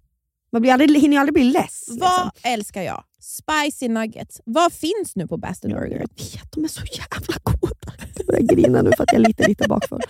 [0.52, 1.86] Man blir aldrig, hinner ju aldrig bli less.
[2.00, 3.04] Vad älskar jag?
[3.26, 4.42] Spicy nuggets.
[4.46, 5.92] Vad finns nu på Ja, Burger?
[5.92, 7.94] jag vet, de är så jävla goda.
[8.18, 10.02] Jag börjar grina nu för att jag är lite, lite bakfull.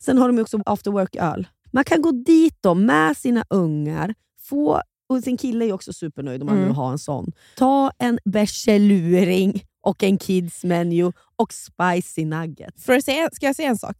[0.00, 1.46] Sen har de också after work-öl.
[1.72, 6.40] Man kan gå dit då med sina ungar, få, och sin kille är också supernöjd
[6.42, 6.68] om man Mm.
[6.68, 7.32] vill ha en sån.
[7.56, 12.84] Ta en bärseluring och en kids menu och spicy nuggets.
[12.84, 13.96] För att säga, ska jag säga en sak?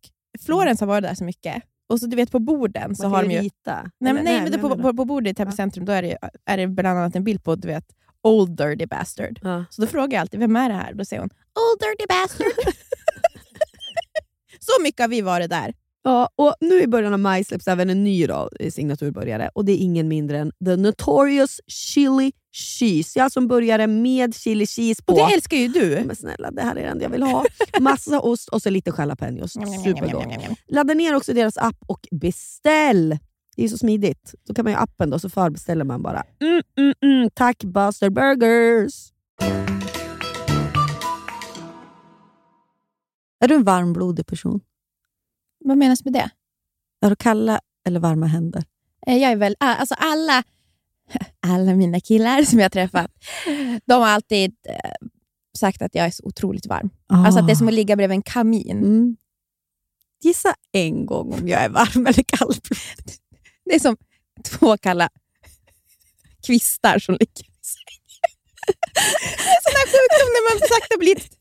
[0.46, 1.62] Florens har varit där så mycket.
[1.88, 3.40] Och så du vet på borden så Man har de ju...
[3.40, 3.90] rita.
[4.00, 6.16] Nej, men, nej, men jag på, på, på bordet i Täby centrum då är det,
[6.46, 7.84] är det bland annat en bild på du vet,
[8.26, 9.38] Old Dirty Bastard.
[9.42, 9.64] Ja.
[9.70, 10.94] Så då frågar jag alltid, vem är det här?
[10.94, 12.74] Då säger hon, Old Dirty Bastard.
[14.60, 15.74] så mycket har vi varit där.
[16.04, 19.64] Ja, och nu i början av maj släpps även en ny då, eh, signaturbörjare och
[19.64, 23.18] det är ingen mindre än The Notorious Chili Cheese.
[23.18, 25.12] Jag en burgare med chili cheese på.
[25.12, 26.02] Och det älskar ju du.
[26.04, 27.44] Men snälla, det här är det enda jag vill ha.
[27.80, 29.52] Massa ost och så lite jalapenos.
[29.84, 30.26] Supergott.
[30.68, 33.18] Ladda ner också deras app och beställ.
[33.56, 34.34] Det är så smidigt.
[34.46, 36.22] Då kan man ju appen då, så förbeställer man bara.
[36.40, 37.30] Mm, mm, mm.
[37.34, 39.12] Tack Buster Burgers!
[43.40, 44.60] Är du en varmblodig person?
[45.64, 46.30] Vad menas med det?
[47.02, 48.64] Har du kalla eller varma händer?
[49.06, 50.42] Eh, Jag är väl, ah, alltså alla,
[51.40, 53.10] alla mina killar som jag har träffat,
[53.86, 55.06] de har alltid eh,
[55.58, 56.90] sagt att jag är så otroligt varm.
[57.06, 58.78] Alltså att det är som att ligga bredvid en kamin.
[58.78, 59.16] Mm.
[60.22, 63.25] Gissa en gång om jag är varm eller kallblodig.
[63.68, 63.96] Det är som
[64.44, 65.08] två kalla
[66.46, 68.02] kvistar som ligger i sängen.
[69.44, 71.32] Det är sån där sjukdom när man sakta blir ett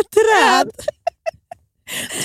[0.00, 0.70] Ett träd!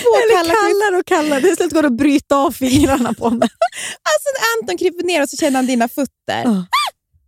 [0.01, 1.41] två Eller kalla kallare och kallare.
[1.41, 3.49] Till slut går det att bryta av fingrarna på mig.
[4.11, 4.29] Alltså
[4.61, 6.43] Anton kryper ner och så känner han dina fötter.
[6.43, 6.65] Ja.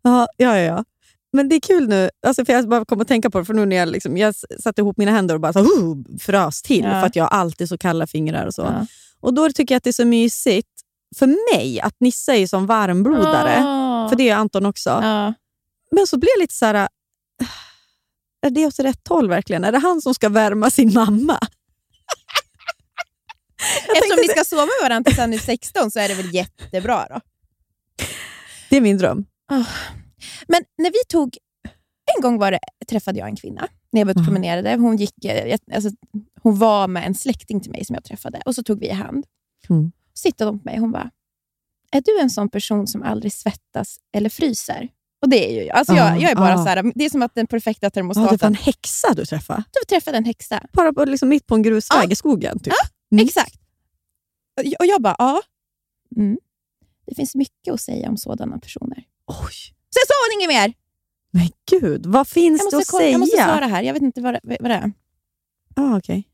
[0.03, 0.85] Ja, ja, ja.
[1.33, 3.53] Men det är kul nu, alltså för jag bara kom att tänka på det, för
[3.53, 6.83] nu när jag, liksom, jag satte ihop mina händer och bara så, uh, frös till,
[6.83, 6.91] Ja.
[6.91, 8.45] för att jag har alltid så kalla fingrar.
[8.45, 8.61] och så.
[8.61, 8.85] Ja.
[9.19, 10.70] Och Då tycker jag att det är så mysigt,
[11.15, 13.55] för mig, att Nissa är som varmblodare.
[13.65, 14.09] Ah.
[14.09, 14.89] För det är Anton också.
[14.89, 15.33] Ja.
[15.91, 16.87] Men så blir jag lite så här, äh,
[18.41, 19.63] är det åt rätt håll verkligen?
[19.63, 21.39] Är det han som ska värma sin mamma?
[23.95, 27.07] Eftersom ni ska sova med varandra tills han är 16 så är det väl jättebra
[27.09, 27.19] då.
[28.69, 29.25] Det är min dröm.
[30.47, 31.37] Men när vi tog...
[32.15, 32.59] En gång var det,
[32.89, 34.27] träffade jag en kvinna när jag var ute och Ja.
[34.27, 34.75] promenerade.
[34.75, 35.89] Hon, gick, eh, alltså,
[36.41, 38.91] hon var med en släkting till mig som jag träffade och så tog vi i
[38.91, 39.25] hand.
[39.69, 39.91] Mm.
[40.21, 41.11] Så tittade hon på mig och hon bara,
[41.91, 44.89] är du en sån person som aldrig svettas eller fryser?
[45.21, 45.77] Och det är ju jag.
[45.77, 46.57] Alltså Ja, jag, jag är bara ja.
[46.63, 48.47] så här, det är som att den perfekta Ja, det var termostaten.
[48.47, 49.63] en häxa du träffade.
[49.71, 50.63] Du träffade en häxa.
[50.73, 52.11] Bara på, liksom mitt på en grusväg Ja.
[52.11, 52.59] i skogen.
[52.59, 52.73] Typ.
[53.21, 53.55] Exakt.
[54.57, 55.41] Och jag- Och jag bara, ja.
[56.15, 56.37] Mm.
[57.05, 59.03] Det finns mycket att säga om sådana personer.
[59.27, 59.53] Oj.
[59.93, 60.73] Sen sa hon inget mer!
[61.31, 63.11] Men gud, vad finns det att kolla, säga?
[63.11, 63.83] jag måste svara här.
[63.83, 64.91] Jag vet inte vad det, vad det är.
[65.75, 66.27] Ah, okej.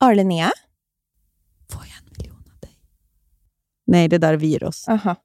[0.00, 0.50] Ja, Linnea?
[1.72, 2.78] Får jag en miljon av dig?
[3.88, 4.88] Nej, det där är virus.
[4.88, 5.16] Aha.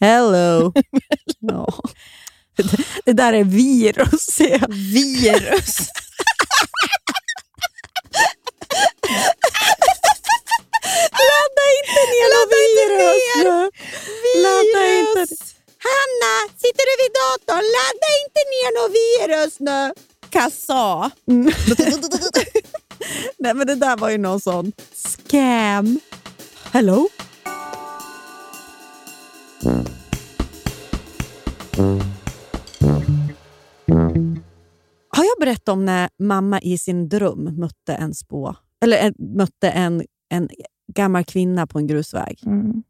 [0.00, 0.72] Hello!
[1.40, 1.66] ja.
[3.04, 4.20] det, där är virus.
[4.20, 4.68] ser jag.
[4.68, 5.78] Virus.
[11.28, 13.24] Ladda inte ner något virus!
[14.44, 15.22] Ladda inte.
[15.88, 17.64] Hanna, sitter du vid datorn?
[17.76, 19.92] Ladda inte ner något virus nu!
[20.30, 21.10] Kassa.
[23.38, 26.00] Nej, men det där var ju någon sån scam.
[26.72, 27.08] Hello?
[35.08, 39.70] Har jag berättat om när mamma i sin dröm mötte en spå, eller eh, mötte
[39.70, 40.48] en, en
[40.94, 42.38] gammal kvinna på en grusväg?
[42.46, 42.82] Mm.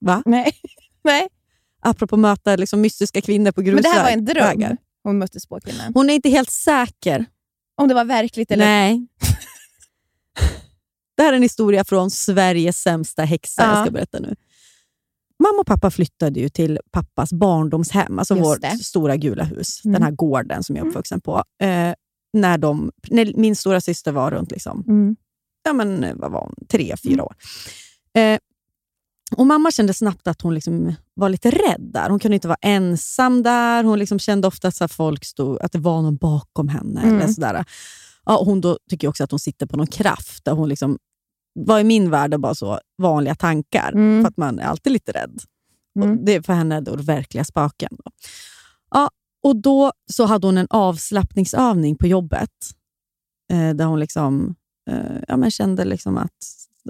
[0.00, 0.22] Va?
[0.26, 0.52] Nej.
[1.04, 1.28] Nej.
[1.82, 3.92] Apropå möta liksom, mystiska kvinnor på Men grusvägar.
[3.94, 4.24] det här var en
[4.58, 4.76] dröm.
[5.02, 5.92] Hon mötte spåkvinnan.
[5.94, 7.24] Hon är inte helt säker.
[7.76, 8.64] Om det var verkligt eller...
[8.64, 9.06] Nej.
[11.16, 13.82] det här är en historia från Sveriges sämsta häxa jag Ja.
[13.84, 14.34] ska berätta nu.
[15.42, 18.78] Mamma och pappa flyttade ju till pappas barndomshem, alltså Just vårt det.
[18.84, 19.92] stora gula hus, Mm.
[19.92, 21.36] den här gården som jag är uppvuxen på.
[21.62, 21.92] Eh,
[22.32, 25.16] när, de, när min stora syster var runt liksom, Mm.
[25.64, 26.54] ja, men, vad var hon?
[26.68, 27.34] tre, fyra år.
[28.14, 28.38] Eh,
[29.36, 32.10] och Mamma kände snabbt att hon liksom var lite rädd där.
[32.10, 33.84] Hon kunde inte vara ensam där.
[33.84, 37.02] Hon liksom kände ofta att, folk stod, att det var någon bakom henne.
[37.02, 37.16] Mm.
[37.16, 37.64] Eller sådär.
[38.24, 40.44] Ja, hon då tycker också att hon sitter på någon kraft.
[40.44, 40.98] Där hon liksom,
[41.66, 43.92] var i min värld bara så vanliga tankar.
[43.92, 44.22] Mm.
[44.22, 45.40] För att man är alltid lite rädd.
[45.96, 46.10] Mm.
[46.10, 47.96] Och det för henne är då verkliga spöken.
[48.90, 49.10] Ja,
[49.42, 52.50] och då så hade hon en avslappningsövning på jobbet.
[53.52, 54.54] Eh, där hon liksom,
[54.90, 56.32] eh, ja, men kände liksom att...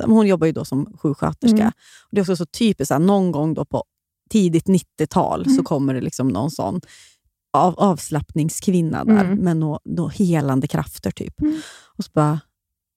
[0.07, 1.57] Hon jobbar ju då som sjuksköterska.
[1.61, 1.73] Mm.
[2.03, 3.85] Och det är också så typiskt, att någon gång då på
[4.31, 5.57] tidigt 90-tal Mm.
[5.57, 6.81] så kommer det liksom någon sån
[7.53, 9.39] av, avslappningskvinna där Mm.
[9.39, 11.11] med några nå helande krafter.
[11.11, 11.41] typ.
[11.41, 11.61] Mm.
[11.97, 12.41] Och så bara,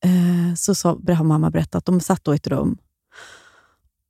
[0.04, 2.78] eh, så, sa, har mamma berättat att de satt då i ett rum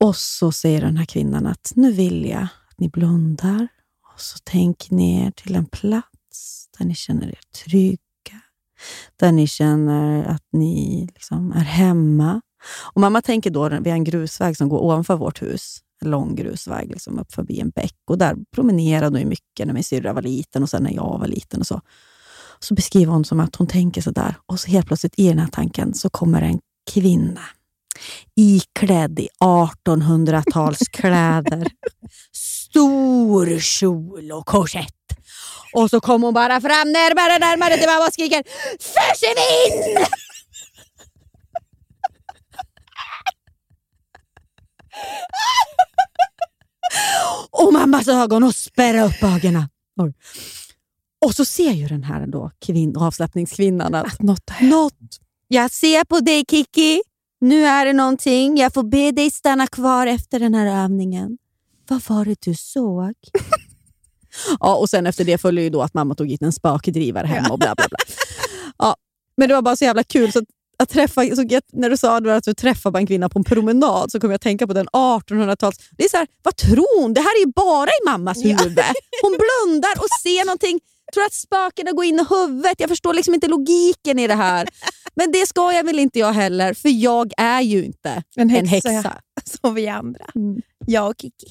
[0.02, 3.68] och så säger den här kvinnan att nu vill jag att ni blundar
[4.14, 8.42] och så tänker ni er till en plats där ni känner er trygga.
[9.16, 12.42] Där ni känner att ni liksom är hemma.
[12.94, 15.80] Och Mamma tänker då vid en grusväg som går ovanför vårt hus.
[16.02, 17.98] En lång grusväg liksom upp förbi en bäck.
[18.08, 21.28] Och Där promenerade hon mycket när min syrra var liten och sen när jag var
[21.28, 21.60] liten.
[21.60, 21.82] och Så
[22.64, 25.39] så beskriver hon som att hon tänker så där och så helt plötsligt i den
[25.39, 26.59] här tanken så kommer en
[26.93, 27.41] kvinna
[28.36, 31.68] iklädd i 1800-talskläder.
[32.32, 34.95] Stor kjol och korsett.
[35.74, 38.43] Och så kommer hon bara fram närmare, närmare till mamma och skriker
[38.80, 40.05] Försvinn!
[47.51, 49.70] och mammas ögon och spärra upp ögonen.
[51.26, 55.20] Och så ser ju den här då, kvinn, avslappningskvinnan att Att något något.
[55.48, 57.02] Jag ser på dig Kiki.
[57.42, 58.58] Nu är det någonting.
[58.58, 61.38] Jag får be dig stanna kvar efter den här övningen.
[61.88, 63.14] Vad var det du såg?
[64.60, 67.52] ja, och sen efter det följer ju då att mamma tog hit en spökdrivare hem
[67.52, 67.98] och bla bla bla.
[68.78, 68.96] Ja,
[69.38, 70.32] men det var bara så jävla kul.
[70.32, 70.40] Så
[70.80, 71.44] att, träffa, så
[71.74, 74.42] när du sa att du träffade en kvinna på en promenad så kom jag att
[74.42, 75.78] tänka på den 1800-tals...
[75.92, 77.14] Det är så här, vad tror hon?
[77.14, 78.80] Det här är ju bara i mammas huvud.
[79.22, 80.80] Hon blundar och ser någonting.
[81.14, 82.76] Tror att spökena går in i huvudet.
[82.80, 84.70] Jag förstår liksom inte logiken i det här.
[85.16, 88.68] Men det ska jag väl inte jag heller, för jag är ju inte En en
[88.68, 89.22] häxa, häxa.
[89.62, 90.26] som vi andra.
[90.36, 90.62] Mm.
[90.86, 91.47] Jag och Kiki.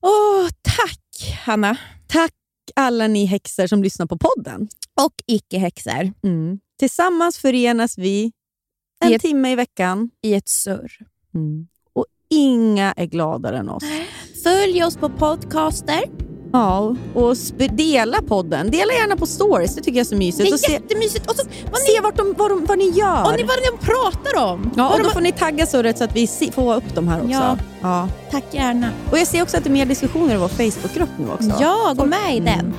[0.00, 1.76] Åh, tack Hanna.
[2.06, 2.32] Tack
[2.76, 4.68] alla ni häxor som lyssnar på podden.
[5.00, 6.58] Och icke-häxor Mm.
[6.78, 8.32] Tillsammans förenas vi
[9.04, 10.10] en I ett- timme i veckan.
[10.22, 10.92] i ett surr.
[11.92, 13.84] Och inga är gladare än oss.
[14.44, 16.02] Följ oss på podcaster.
[16.52, 18.70] Ja, och sp- dela podden.
[18.70, 20.48] Dela gärna på stories, det tycker jag är så mysigt.
[20.50, 21.30] Det och se, är jättemysigt.
[21.30, 23.24] Och så, vad se vart de, vad, de, vad ni gör.
[23.24, 24.70] Och ni, vad de pratar om.
[24.76, 27.18] ja, Vad och då får ni tagga surret så att vi får upp de här
[27.18, 27.30] också.
[27.32, 27.56] Ja.
[27.80, 28.08] Ja.
[28.30, 28.88] Tack gärna.
[29.10, 31.50] Och Jag ser också att det är mer diskussioner i vår Facebookgrupp nu också.
[31.60, 32.44] Ja, gå med i Mm.
[32.56, 32.74] den.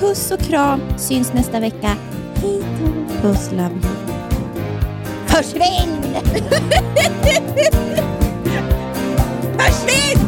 [0.00, 0.80] Puss och kram.
[0.98, 1.96] Syns nästa vecka.
[2.34, 3.28] Hej då.
[3.28, 3.82] Puss, love you.
[5.26, 5.96] Försvinn!
[9.58, 10.27] Försvinn!